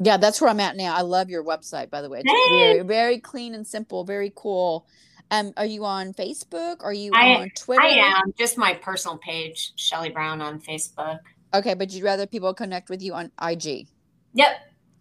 Yeah, 0.00 0.16
that's 0.16 0.40
where 0.40 0.50
I'm 0.50 0.60
at 0.60 0.76
now. 0.76 0.94
I 0.94 1.00
love 1.00 1.28
your 1.28 1.44
website, 1.44 1.90
by 1.90 2.02
the 2.02 2.08
way. 2.08 2.22
It's 2.24 2.50
very, 2.50 2.80
very 2.82 3.18
clean 3.18 3.54
and 3.54 3.66
simple, 3.66 4.04
very 4.04 4.32
cool. 4.34 4.86
Um, 5.30 5.52
are 5.56 5.66
you 5.66 5.84
on 5.84 6.14
Facebook? 6.14 6.82
Are 6.82 6.92
you 6.92 7.12
I, 7.14 7.34
on 7.34 7.50
Twitter? 7.56 7.82
I 7.82 7.88
am. 7.88 8.32
Just 8.38 8.56
my 8.56 8.74
personal 8.74 9.18
page, 9.18 9.72
Shelly 9.76 10.10
Brown 10.10 10.40
on 10.40 10.60
Facebook. 10.60 11.18
Okay, 11.52 11.74
but 11.74 11.90
you'd 11.92 12.04
rather 12.04 12.26
people 12.26 12.54
connect 12.54 12.88
with 12.88 13.02
you 13.02 13.14
on 13.14 13.30
IG? 13.42 13.88
Yep. 14.34 14.50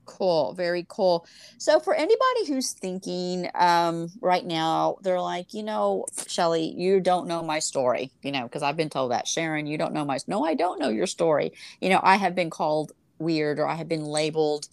Cool. 0.06 0.54
Very 0.54 0.86
cool. 0.88 1.28
So 1.58 1.80
for 1.80 1.94
anybody 1.94 2.48
who's 2.48 2.72
thinking 2.72 3.50
um, 3.56 4.10
right 4.22 4.46
now, 4.46 4.98
they're 5.02 5.22
like, 5.22 5.54
you 5.54 5.64
know, 5.64 6.06
Shelly, 6.28 6.74
you 6.78 7.02
don't 7.02 7.28
know 7.28 7.44
my 7.44 7.60
story, 7.60 8.12
you 8.22 8.32
know, 8.32 8.44
because 8.44 8.64
I've 8.64 8.78
been 8.78 8.90
told 8.90 9.12
that. 9.12 9.28
Sharon, 9.28 9.68
you 9.68 9.78
don't 9.78 9.94
know 9.94 10.06
my 10.06 10.18
No, 10.28 10.46
I 10.46 10.56
don't 10.56 10.80
know 10.80 10.90
your 10.90 11.08
story. 11.08 11.52
You 11.82 11.90
know, 11.90 12.00
I 12.02 12.16
have 12.16 12.36
been 12.36 12.50
called 12.50 12.94
weird 13.20 13.60
or 13.60 13.68
I 13.68 13.76
have 13.76 13.90
been 13.90 14.06
labeled 14.06 14.70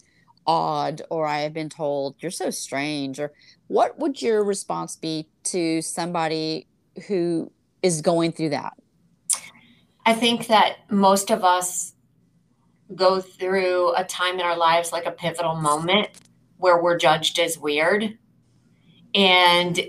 odd 0.47 1.01
or 1.09 1.25
I 1.25 1.39
have 1.39 1.53
been 1.53 1.69
told 1.69 2.15
you're 2.19 2.31
so 2.31 2.49
strange 2.49 3.19
or 3.19 3.31
what 3.67 3.97
would 3.99 4.21
your 4.21 4.43
response 4.43 4.95
be 4.95 5.27
to 5.45 5.81
somebody 5.81 6.67
who 7.07 7.51
is 7.81 8.01
going 8.01 8.31
through 8.31 8.49
that? 8.49 8.73
I 10.05 10.13
think 10.13 10.47
that 10.47 10.77
most 10.89 11.31
of 11.31 11.43
us 11.43 11.93
go 12.93 13.19
through 13.19 13.93
a 13.95 14.03
time 14.03 14.35
in 14.35 14.41
our 14.41 14.57
lives 14.57 14.91
like 14.91 15.05
a 15.05 15.11
pivotal 15.11 15.55
moment 15.55 16.09
where 16.57 16.81
we're 16.81 16.97
judged 16.97 17.39
as 17.39 17.57
weird. 17.57 18.17
And 19.15 19.79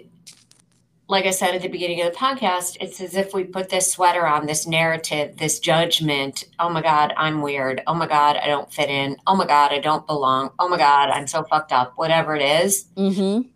like 1.09 1.27
I 1.27 1.31
said 1.31 1.55
at 1.55 1.63
the 1.63 1.69
beginning 1.69 2.03
of 2.03 2.13
the 2.13 2.19
podcast, 2.19 2.79
it's 2.81 3.01
as 3.01 3.15
if 3.15 3.33
we 3.33 3.45
put 3.45 3.69
this 3.69 3.93
sweater 3.93 4.27
on, 4.27 4.47
this 4.47 4.67
narrative, 4.67 5.37
this 5.37 5.61
judgment. 5.61 6.45
Oh 6.59 6.69
my 6.69 6.83
God, 6.83 7.15
I'm 7.17 7.43
weird. 7.43 7.83
Oh 7.87 7.95
my 7.95 8.09
God, 8.09 8.37
I 8.37 8.47
don't 8.49 8.73
fit 8.73 8.91
in. 8.91 9.17
Oh 9.27 9.37
my 9.37 9.47
God, 9.47 9.73
I 9.73 9.79
don't 9.79 10.07
belong. 10.07 10.51
Oh 10.59 10.69
my 10.69 10.77
God, 10.77 11.11
I'm 11.11 11.29
so 11.29 11.45
fucked 11.45 11.73
up. 11.73 11.93
Whatever 11.97 12.35
it 12.35 12.43
is. 12.43 12.87
Mm-hmm. 12.97 13.49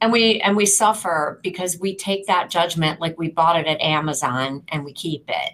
And 0.00 0.12
we 0.12 0.40
and 0.40 0.56
we 0.56 0.66
suffer 0.66 1.40
because 1.42 1.78
we 1.78 1.96
take 1.96 2.26
that 2.26 2.50
judgment 2.50 3.00
like 3.00 3.18
we 3.18 3.30
bought 3.30 3.58
it 3.58 3.66
at 3.66 3.80
Amazon 3.80 4.62
and 4.68 4.84
we 4.84 4.92
keep 4.92 5.24
it. 5.28 5.52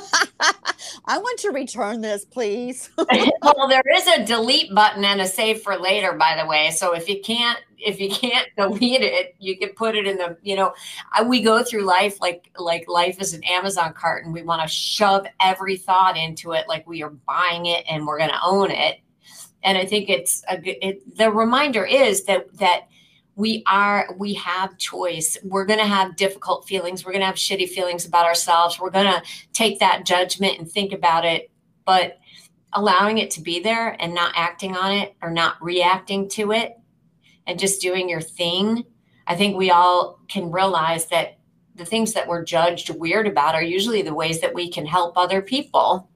I 1.06 1.18
want 1.18 1.38
to 1.40 1.50
return 1.50 2.00
this, 2.00 2.24
please. 2.24 2.90
well, 2.98 3.68
there 3.68 3.82
is 3.94 4.06
a 4.06 4.24
delete 4.24 4.74
button 4.74 5.04
and 5.04 5.20
a 5.20 5.26
save 5.26 5.62
for 5.62 5.76
later, 5.76 6.12
by 6.12 6.36
the 6.40 6.46
way. 6.46 6.70
So 6.70 6.94
if 6.94 7.08
you 7.08 7.20
can't 7.20 7.58
if 7.78 7.98
you 7.98 8.10
can't 8.10 8.46
delete 8.58 9.00
it, 9.00 9.34
you 9.38 9.56
can 9.56 9.70
put 9.70 9.96
it 9.96 10.06
in 10.06 10.18
the 10.18 10.36
you 10.42 10.56
know. 10.56 10.74
We 11.26 11.42
go 11.42 11.62
through 11.62 11.82
life 11.82 12.20
like 12.20 12.50
like 12.58 12.88
life 12.88 13.20
is 13.20 13.34
an 13.34 13.42
Amazon 13.44 13.92
cart, 13.94 14.24
and 14.24 14.34
we 14.34 14.42
want 14.42 14.62
to 14.62 14.68
shove 14.68 15.26
every 15.40 15.76
thought 15.76 16.16
into 16.16 16.52
it, 16.52 16.68
like 16.68 16.86
we 16.86 17.02
are 17.02 17.10
buying 17.10 17.66
it 17.66 17.84
and 17.88 18.06
we're 18.06 18.18
going 18.18 18.30
to 18.30 18.40
own 18.42 18.70
it. 18.70 18.98
And 19.62 19.76
I 19.76 19.84
think 19.84 20.08
it's 20.08 20.42
a 20.48 20.58
good. 20.58 20.76
It, 20.82 21.16
the 21.16 21.30
reminder 21.30 21.84
is 21.84 22.24
that 22.24 22.52
that 22.58 22.82
we 23.36 23.62
are 23.66 24.08
we 24.18 24.34
have 24.34 24.76
choice. 24.78 25.38
We're 25.42 25.64
going 25.64 25.78
to 25.78 25.86
have 25.86 26.16
difficult 26.16 26.66
feelings. 26.66 27.04
We're 27.04 27.12
going 27.12 27.20
to 27.20 27.26
have 27.26 27.36
shitty 27.36 27.68
feelings 27.68 28.04
about 28.04 28.26
ourselves. 28.26 28.78
We're 28.78 28.90
going 28.90 29.06
to 29.06 29.22
take 29.52 29.78
that 29.80 30.04
judgment 30.04 30.58
and 30.58 30.70
think 30.70 30.92
about 30.92 31.24
it 31.24 31.50
but 31.90 32.18
allowing 32.72 33.18
it 33.18 33.32
to 33.32 33.40
be 33.40 33.58
there 33.58 33.96
and 34.00 34.14
not 34.14 34.32
acting 34.36 34.76
on 34.76 34.92
it 34.92 35.16
or 35.20 35.30
not 35.30 35.60
reacting 35.60 36.28
to 36.28 36.52
it 36.52 36.78
and 37.48 37.58
just 37.58 37.80
doing 37.80 38.08
your 38.08 38.20
thing 38.20 38.84
i 39.26 39.34
think 39.34 39.56
we 39.56 39.72
all 39.72 40.20
can 40.28 40.52
realize 40.52 41.06
that 41.06 41.38
the 41.74 41.84
things 41.84 42.12
that 42.12 42.28
we're 42.28 42.44
judged 42.44 42.90
weird 42.90 43.26
about 43.26 43.56
are 43.56 43.62
usually 43.62 44.02
the 44.02 44.14
ways 44.14 44.40
that 44.40 44.54
we 44.54 44.70
can 44.70 44.84
help 44.84 45.16
other 45.16 45.40
people. 45.40 46.10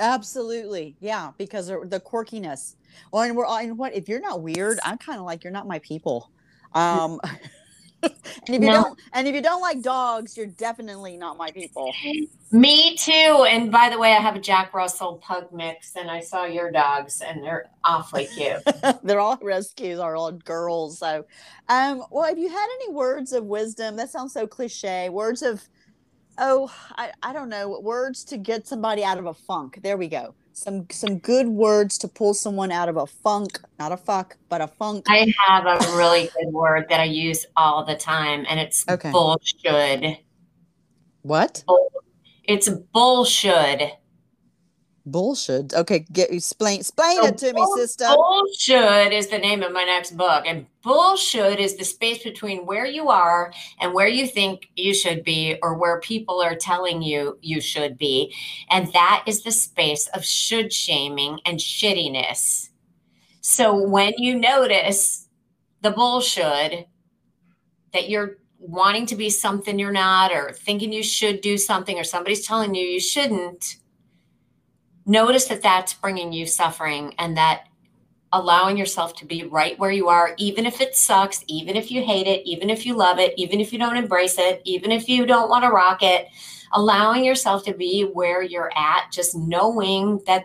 Absolutely. 0.00 0.96
Yeah 0.98 1.30
because 1.38 1.68
the 1.68 2.02
quirkiness. 2.04 2.74
Well 3.12 3.22
and 3.22 3.36
we're 3.36 3.46
all, 3.46 3.58
and 3.58 3.78
what 3.78 3.94
if 3.94 4.08
you're 4.08 4.20
not 4.20 4.42
weird 4.42 4.78
i'm 4.84 4.98
kind 4.98 5.18
of 5.18 5.24
like 5.24 5.44
you're 5.44 5.52
not 5.52 5.66
my 5.66 5.78
people 5.80 6.30
um, 6.76 7.20
and 8.02 8.12
if 8.48 8.62
you 8.62 8.70
don't, 8.70 9.00
and 9.12 9.26
if 9.26 9.34
you 9.34 9.42
don't 9.42 9.62
like 9.62 9.82
dogs, 9.82 10.36
you're 10.36 10.46
definitely 10.46 11.16
not 11.16 11.36
my 11.36 11.50
people. 11.50 11.92
Me 12.52 12.96
too. 12.96 13.46
And 13.48 13.72
by 13.72 13.88
the 13.88 13.98
way, 13.98 14.12
I 14.12 14.20
have 14.20 14.36
a 14.36 14.40
Jack 14.40 14.74
Russell 14.74 15.16
pug 15.16 15.52
mix, 15.52 15.96
and 15.96 16.10
I 16.10 16.20
saw 16.20 16.44
your 16.44 16.70
dogs, 16.70 17.22
and 17.22 17.42
they're 17.42 17.70
awfully 17.82 18.26
cute. 18.26 18.62
they're 19.02 19.20
all 19.20 19.38
rescues, 19.40 19.98
are 19.98 20.14
all 20.14 20.32
girls. 20.32 20.98
So, 20.98 21.24
um, 21.68 22.04
well, 22.10 22.28
have 22.28 22.38
you 22.38 22.48
had 22.48 22.68
any 22.82 22.92
words 22.92 23.32
of 23.32 23.44
wisdom? 23.44 23.96
That 23.96 24.10
sounds 24.10 24.32
so 24.32 24.46
cliche. 24.46 25.08
Words 25.08 25.42
of, 25.42 25.62
oh, 26.38 26.70
I, 26.90 27.12
I 27.22 27.32
don't 27.32 27.48
know, 27.48 27.80
words 27.80 28.24
to 28.26 28.36
get 28.36 28.66
somebody 28.66 29.02
out 29.02 29.18
of 29.18 29.26
a 29.26 29.34
funk. 29.34 29.80
There 29.82 29.96
we 29.96 30.08
go 30.08 30.34
some 30.56 30.86
some 30.90 31.18
good 31.18 31.48
words 31.48 31.98
to 31.98 32.08
pull 32.08 32.32
someone 32.32 32.72
out 32.72 32.88
of 32.88 32.96
a 32.96 33.06
funk, 33.06 33.60
not 33.78 33.92
a 33.92 33.96
fuck, 33.96 34.36
but 34.48 34.62
a 34.62 34.66
funk. 34.66 35.04
I 35.06 35.32
have 35.46 35.66
a 35.66 35.96
really 35.96 36.30
good 36.34 36.52
word 36.52 36.86
that 36.88 36.98
I 36.98 37.04
use 37.04 37.44
all 37.56 37.84
the 37.84 37.94
time, 37.94 38.46
and 38.48 38.58
it's 38.58 38.84
okay. 38.88 39.12
bullshit. 39.12 40.18
What? 41.22 41.62
It's 42.44 42.68
bullshit 42.68 43.92
bullshit. 45.06 45.72
Okay 45.72 46.04
get 46.12 46.32
explain 46.32 46.80
explain 46.80 47.16
so 47.16 47.26
it 47.26 47.38
to 47.38 47.52
bull, 47.52 47.76
me 47.76 47.82
sister. 47.82 48.06
bullshit 48.14 49.12
is 49.12 49.28
the 49.28 49.38
name 49.38 49.62
of 49.62 49.72
my 49.72 49.84
next 49.84 50.16
book 50.16 50.44
and 50.46 50.66
bullshit 50.82 51.60
is 51.60 51.76
the 51.76 51.84
space 51.84 52.22
between 52.22 52.66
where 52.66 52.84
you 52.84 53.08
are 53.08 53.52
and 53.80 53.94
where 53.94 54.08
you 54.08 54.26
think 54.26 54.68
you 54.76 54.92
should 54.92 55.22
be 55.24 55.56
or 55.62 55.74
where 55.74 56.00
people 56.00 56.42
are 56.42 56.56
telling 56.56 57.00
you 57.00 57.38
you 57.40 57.60
should 57.60 57.96
be 57.96 58.34
and 58.70 58.92
that 58.92 59.24
is 59.26 59.42
the 59.42 59.52
space 59.52 60.08
of 60.08 60.24
should 60.24 60.72
shaming 60.72 61.38
and 61.46 61.58
shittiness. 61.58 62.70
So 63.40 63.80
when 63.80 64.12
you 64.18 64.34
notice 64.34 65.28
the 65.82 65.92
bullshit 65.92 66.88
that 67.92 68.08
you're 68.08 68.38
wanting 68.58 69.06
to 69.06 69.16
be 69.16 69.30
something 69.30 69.78
you're 69.78 69.92
not 69.92 70.32
or 70.32 70.52
thinking 70.52 70.92
you 70.92 71.02
should 71.02 71.40
do 71.40 71.56
something 71.56 71.98
or 71.98 72.04
somebody's 72.04 72.46
telling 72.46 72.74
you 72.74 72.84
you 72.84 73.00
shouldn't 73.00 73.76
notice 75.06 75.46
that 75.46 75.62
that's 75.62 75.94
bringing 75.94 76.32
you 76.32 76.46
suffering 76.46 77.14
and 77.18 77.36
that 77.36 77.68
allowing 78.32 78.76
yourself 78.76 79.14
to 79.16 79.24
be 79.24 79.44
right 79.44 79.78
where 79.78 79.90
you 79.90 80.08
are, 80.08 80.34
even 80.36 80.66
if 80.66 80.80
it 80.80 80.96
sucks, 80.96 81.44
even 81.46 81.76
if 81.76 81.90
you 81.90 82.04
hate 82.04 82.26
it, 82.26 82.44
even 82.44 82.68
if 82.68 82.84
you 82.84 82.94
love 82.94 83.18
it, 83.18 83.32
even 83.36 83.60
if 83.60 83.72
you 83.72 83.78
don't 83.78 83.96
embrace 83.96 84.36
it, 84.38 84.60
even 84.64 84.90
if 84.90 85.08
you 85.08 85.24
don't 85.24 85.48
want 85.48 85.64
to 85.64 85.70
rock 85.70 86.02
it, 86.02 86.26
allowing 86.72 87.24
yourself 87.24 87.64
to 87.64 87.72
be 87.72 88.02
where 88.02 88.42
you're 88.42 88.72
at, 88.76 89.10
just 89.12 89.36
knowing 89.36 90.20
that 90.26 90.44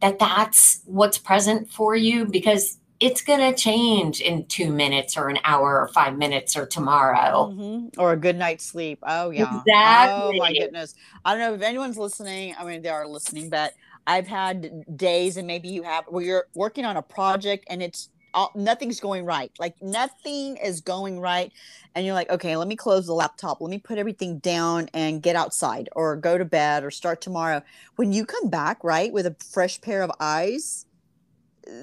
that 0.00 0.18
that's 0.18 0.82
what's 0.84 1.16
present 1.16 1.70
for 1.70 1.94
you 1.94 2.26
because 2.26 2.78
it's 3.02 3.20
going 3.20 3.40
to 3.40 3.52
change 3.58 4.20
in 4.20 4.44
two 4.46 4.72
minutes 4.72 5.16
or 5.16 5.28
an 5.28 5.38
hour 5.42 5.80
or 5.80 5.88
five 5.88 6.16
minutes 6.16 6.56
or 6.56 6.66
tomorrow. 6.66 7.52
Mm-hmm. 7.52 8.00
Or 8.00 8.12
a 8.12 8.16
good 8.16 8.36
night's 8.36 8.64
sleep. 8.64 9.00
Oh, 9.02 9.30
yeah. 9.30 9.58
Exactly. 9.58 9.66
Oh, 9.68 10.32
my 10.38 10.52
goodness. 10.52 10.94
I 11.24 11.32
don't 11.32 11.40
know 11.40 11.54
if 11.54 11.62
anyone's 11.62 11.98
listening. 11.98 12.54
I 12.56 12.64
mean, 12.64 12.82
they 12.82 12.90
are 12.90 13.06
listening, 13.08 13.48
but 13.50 13.74
I've 14.06 14.26
had 14.26 14.84
days, 14.96 15.36
and 15.36 15.46
maybe 15.46 15.68
you 15.68 15.82
have, 15.82 16.04
where 16.08 16.24
you're 16.24 16.46
working 16.54 16.84
on 16.84 16.96
a 16.96 17.02
project 17.02 17.64
and 17.68 17.82
it's 17.82 18.08
all, 18.34 18.50
nothing's 18.54 19.00
going 19.00 19.24
right. 19.24 19.52
Like 19.58 19.80
nothing 19.82 20.56
is 20.56 20.80
going 20.80 21.20
right. 21.20 21.52
And 21.94 22.06
you're 22.06 22.14
like, 22.14 22.30
okay, 22.30 22.56
let 22.56 22.68
me 22.68 22.76
close 22.76 23.06
the 23.06 23.12
laptop. 23.12 23.60
Let 23.60 23.70
me 23.70 23.78
put 23.78 23.98
everything 23.98 24.38
down 24.38 24.88
and 24.94 25.22
get 25.22 25.36
outside 25.36 25.88
or 25.92 26.16
go 26.16 26.38
to 26.38 26.44
bed 26.44 26.84
or 26.84 26.90
start 26.90 27.20
tomorrow. 27.20 27.62
When 27.96 28.12
you 28.12 28.24
come 28.24 28.48
back, 28.48 28.82
right, 28.82 29.12
with 29.12 29.26
a 29.26 29.36
fresh 29.52 29.80
pair 29.80 30.02
of 30.02 30.10
eyes, 30.18 30.86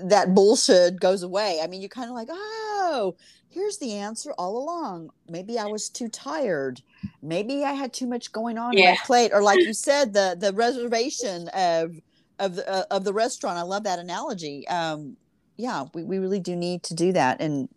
that 0.03 0.33
bullshit 0.33 0.99
goes 0.99 1.23
away. 1.23 1.59
I 1.63 1.67
mean, 1.67 1.81
you're 1.81 1.89
kind 1.89 2.09
of 2.09 2.15
like, 2.15 2.29
oh, 2.31 3.15
here's 3.49 3.77
the 3.77 3.93
answer 3.93 4.33
all 4.37 4.57
along. 4.57 5.11
Maybe 5.29 5.57
I 5.57 5.65
was 5.65 5.89
too 5.89 6.09
tired. 6.09 6.81
Maybe 7.21 7.63
I 7.63 7.73
had 7.73 7.93
too 7.93 8.07
much 8.07 8.31
going 8.31 8.57
on 8.57 8.73
yeah. 8.73 8.91
my 8.91 8.97
plate. 9.05 9.31
Or 9.33 9.41
like 9.41 9.59
you 9.59 9.73
said, 9.73 10.13
the 10.13 10.35
the 10.37 10.51
reservation 10.53 11.47
of 11.49 11.95
of 12.39 12.55
the 12.55 12.69
uh, 12.69 12.83
of 12.91 13.03
the 13.03 13.13
restaurant. 13.13 13.57
I 13.57 13.63
love 13.63 13.83
that 13.83 13.99
analogy. 13.99 14.67
Um, 14.67 15.17
yeah, 15.57 15.85
we, 15.93 16.03
we 16.03 16.19
really 16.19 16.39
do 16.39 16.55
need 16.55 16.83
to 16.83 16.93
do 16.93 17.11
that 17.11 17.41
and 17.41 17.67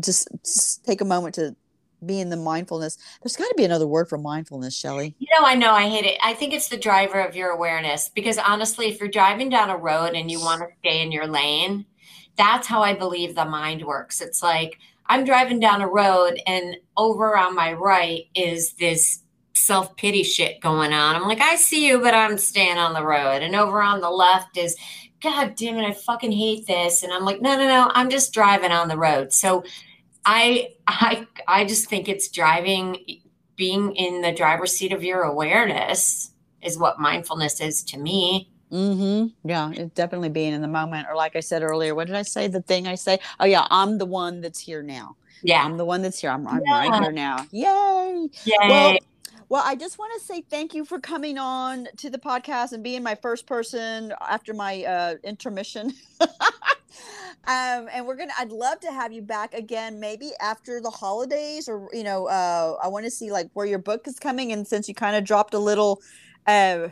just, 0.00 0.26
just 0.44 0.84
take 0.84 1.00
a 1.00 1.04
moment 1.04 1.36
to 1.36 1.54
be 2.04 2.18
in 2.18 2.28
the 2.28 2.36
mindfulness. 2.36 2.98
There's 3.22 3.36
got 3.36 3.48
to 3.48 3.54
be 3.56 3.64
another 3.64 3.86
word 3.86 4.08
for 4.08 4.18
mindfulness, 4.18 4.76
Shelly. 4.76 5.14
You 5.20 5.28
know, 5.32 5.46
I 5.46 5.54
know 5.54 5.72
I 5.72 5.88
hate 5.88 6.04
it. 6.04 6.18
I 6.22 6.34
think 6.34 6.52
it's 6.52 6.68
the 6.68 6.76
driver 6.76 7.20
of 7.20 7.36
your 7.36 7.50
awareness 7.50 8.08
because 8.08 8.36
honestly, 8.38 8.88
if 8.88 8.98
you're 8.98 9.08
driving 9.08 9.48
down 9.48 9.70
a 9.70 9.76
road 9.76 10.14
and 10.14 10.28
you 10.28 10.40
want 10.40 10.62
to 10.62 10.66
stay 10.80 11.02
in 11.02 11.12
your 11.12 11.28
lane, 11.28 11.86
that's 12.36 12.66
how 12.66 12.82
I 12.82 12.94
believe 12.94 13.36
the 13.36 13.44
mind 13.44 13.84
works. 13.84 14.20
It's 14.20 14.42
like 14.42 14.78
I'm 15.06 15.24
driving 15.24 15.60
down 15.60 15.82
a 15.82 15.88
road 15.88 16.40
and 16.46 16.76
over 16.96 17.36
on 17.36 17.54
my 17.54 17.74
right 17.74 18.24
is 18.34 18.72
this 18.74 19.22
self 19.62 19.96
pity 19.96 20.22
shit 20.22 20.60
going 20.60 20.92
on. 20.92 21.14
I'm 21.14 21.22
like, 21.22 21.40
I 21.40 21.56
see 21.56 21.86
you, 21.86 22.00
but 22.00 22.14
I'm 22.14 22.36
staying 22.36 22.78
on 22.78 22.94
the 22.94 23.04
road. 23.04 23.42
And 23.42 23.54
over 23.54 23.80
on 23.80 24.00
the 24.00 24.10
left 24.10 24.56
is, 24.56 24.76
God 25.22 25.54
damn 25.56 25.78
it, 25.78 25.86
I 25.86 25.92
fucking 25.92 26.32
hate 26.32 26.66
this. 26.66 27.02
And 27.02 27.12
I'm 27.12 27.24
like, 27.24 27.40
no, 27.40 27.56
no, 27.56 27.66
no, 27.66 27.90
I'm 27.94 28.10
just 28.10 28.34
driving 28.34 28.72
on 28.72 28.88
the 28.88 28.96
road. 28.96 29.32
So 29.32 29.64
I, 30.24 30.70
I, 30.86 31.26
I 31.46 31.64
just 31.64 31.88
think 31.88 32.08
it's 32.08 32.28
driving, 32.28 33.20
being 33.56 33.94
in 33.94 34.20
the 34.20 34.32
driver's 34.32 34.72
seat 34.72 34.92
of 34.92 35.04
your 35.04 35.22
awareness 35.22 36.32
is 36.60 36.76
what 36.78 36.98
mindfulness 36.98 37.60
is 37.60 37.82
to 37.84 37.98
me. 37.98 38.50
Mm-hmm. 38.72 39.48
Yeah, 39.48 39.70
it's 39.74 39.94
definitely 39.94 40.30
being 40.30 40.54
in 40.54 40.62
the 40.62 40.68
moment. 40.68 41.06
Or 41.08 41.14
like 41.14 41.36
I 41.36 41.40
said 41.40 41.62
earlier, 41.62 41.94
what 41.94 42.06
did 42.06 42.16
I 42.16 42.22
say? 42.22 42.48
The 42.48 42.62
thing 42.62 42.88
I 42.88 42.94
say, 42.94 43.18
oh 43.38 43.44
yeah, 43.44 43.66
I'm 43.70 43.98
the 43.98 44.06
one 44.06 44.40
that's 44.40 44.58
here 44.58 44.82
now. 44.82 45.16
Yeah, 45.42 45.62
I'm 45.62 45.76
the 45.76 45.84
one 45.84 46.02
that's 46.02 46.20
here. 46.20 46.30
I'm, 46.30 46.46
I'm 46.46 46.62
yeah. 46.64 46.88
right 46.88 47.02
here 47.02 47.12
now. 47.12 47.46
Yay! 47.50 48.28
Yay! 48.44 48.68
Well, 48.68 48.96
well, 49.52 49.62
I 49.66 49.76
just 49.76 49.98
want 49.98 50.18
to 50.18 50.26
say 50.26 50.40
thank 50.40 50.72
you 50.72 50.82
for 50.82 50.98
coming 50.98 51.36
on 51.36 51.86
to 51.98 52.08
the 52.08 52.16
podcast 52.16 52.72
and 52.72 52.82
being 52.82 53.02
my 53.02 53.14
first 53.14 53.44
person 53.44 54.14
after 54.18 54.54
my 54.54 54.82
uh, 54.82 55.16
intermission. 55.22 55.92
um, 56.22 56.30
and 57.92 58.06
we're 58.06 58.16
gonna. 58.16 58.32
I'd 58.38 58.50
love 58.50 58.80
to 58.80 58.90
have 58.90 59.12
you 59.12 59.20
back 59.20 59.52
again, 59.52 60.00
maybe 60.00 60.30
after 60.40 60.80
the 60.80 60.88
holidays, 60.88 61.68
or 61.68 61.90
you 61.92 62.02
know, 62.02 62.28
uh, 62.28 62.78
I 62.82 62.88
want 62.88 63.04
to 63.04 63.10
see 63.10 63.30
like 63.30 63.50
where 63.52 63.66
your 63.66 63.78
book 63.78 64.08
is 64.08 64.18
coming. 64.18 64.52
And 64.52 64.66
since 64.66 64.88
you 64.88 64.94
kind 64.94 65.16
of 65.16 65.24
dropped 65.24 65.52
a 65.52 65.58
little, 65.58 66.00
uh, 66.46 66.88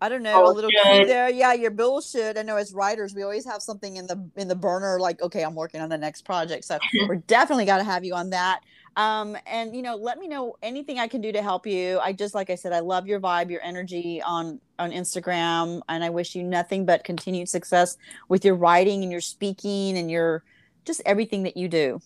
I 0.00 0.08
don't 0.08 0.24
know, 0.24 0.42
bullshit. 0.42 0.64
a 0.64 0.66
little 0.66 0.70
key 0.82 1.04
there. 1.04 1.30
Yeah, 1.30 1.52
your 1.52 1.70
bullshit. 1.70 2.36
I 2.36 2.42
know 2.42 2.56
as 2.56 2.72
writers, 2.74 3.14
we 3.14 3.22
always 3.22 3.46
have 3.46 3.62
something 3.62 3.98
in 3.98 4.08
the 4.08 4.28
in 4.34 4.48
the 4.48 4.56
burner, 4.56 4.98
like 4.98 5.22
okay, 5.22 5.44
I'm 5.44 5.54
working 5.54 5.80
on 5.80 5.88
the 5.88 5.98
next 5.98 6.22
project. 6.22 6.64
So 6.64 6.80
we're 7.06 7.22
definitely 7.28 7.66
got 7.66 7.78
to 7.78 7.84
have 7.84 8.04
you 8.04 8.16
on 8.16 8.30
that. 8.30 8.62
Um, 8.96 9.36
and 9.46 9.74
you 9.74 9.82
know, 9.82 9.96
let 9.96 10.18
me 10.18 10.28
know 10.28 10.56
anything 10.62 10.98
I 10.98 11.08
can 11.08 11.20
do 11.20 11.32
to 11.32 11.42
help 11.42 11.66
you. 11.66 11.98
I 12.00 12.12
just 12.12 12.34
like 12.34 12.50
I 12.50 12.54
said, 12.54 12.72
I 12.72 12.80
love 12.80 13.06
your 13.06 13.20
vibe, 13.20 13.50
your 13.50 13.62
energy 13.62 14.20
on 14.22 14.60
on 14.78 14.90
Instagram, 14.90 15.80
and 15.88 16.02
I 16.02 16.10
wish 16.10 16.34
you 16.34 16.42
nothing 16.42 16.84
but 16.84 17.04
continued 17.04 17.48
success 17.48 17.96
with 18.28 18.44
your 18.44 18.56
writing 18.56 19.02
and 19.02 19.12
your 19.12 19.20
speaking 19.20 19.96
and 19.96 20.10
your 20.10 20.42
just 20.84 21.02
everything 21.06 21.44
that 21.44 21.56
you 21.56 21.68
do. 21.68 22.00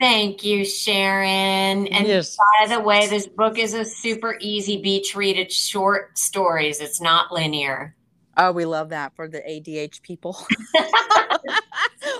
Thank 0.00 0.44
you, 0.44 0.64
Sharon. 0.64 1.86
And 1.86 2.06
Yes. 2.06 2.36
by 2.60 2.66
the 2.66 2.80
way, 2.80 3.06
this 3.06 3.26
book 3.26 3.58
is 3.58 3.74
a 3.74 3.84
super 3.84 4.36
easy 4.40 4.82
beach 4.82 5.14
read. 5.14 5.36
It's 5.36 5.54
short 5.54 6.18
stories, 6.18 6.80
it's 6.80 7.00
not 7.00 7.32
linear. 7.32 7.94
Oh, 8.36 8.50
we 8.52 8.64
love 8.64 8.88
that 8.88 9.14
for 9.14 9.28
the 9.28 9.40
ADH 9.40 10.02
people. 10.02 10.36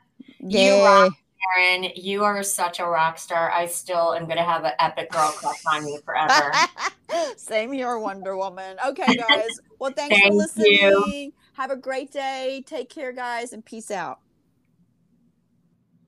Yay. 0.41 0.79
You 0.79 0.85
rock. 0.85 1.13
Sharon, 1.43 1.90
you 1.97 2.24
are 2.24 2.43
such 2.43 2.78
a 2.80 2.86
rock 2.86 3.18
star. 3.18 3.51
I 3.51 3.66
still 3.66 4.14
am 4.14 4.24
going 4.26 4.36
to 4.36 4.45
have 4.45 4.64
an 4.64 4.72
epic 4.78 5.11
girl 5.11 5.32
crush 5.36 5.62
on 5.72 5.86
you 5.86 6.01
forever. 6.05 6.53
Same 7.36 7.72
here, 7.72 7.99
Wonder 7.99 8.36
Woman. 8.36 8.76
Okay, 8.86 9.16
guys. 9.16 9.49
Well, 9.78 9.93
thanks 9.95 10.16
Thank 10.20 10.32
for 10.32 10.36
listening. 10.38 10.72
you. 10.80 11.32
Have 11.55 11.70
a 11.70 11.76
great 11.76 12.11
day. 12.11 12.62
Take 12.66 12.88
care, 12.88 13.12
guys, 13.12 13.53
and 13.53 13.64
peace 13.64 13.90
out. 13.90 14.20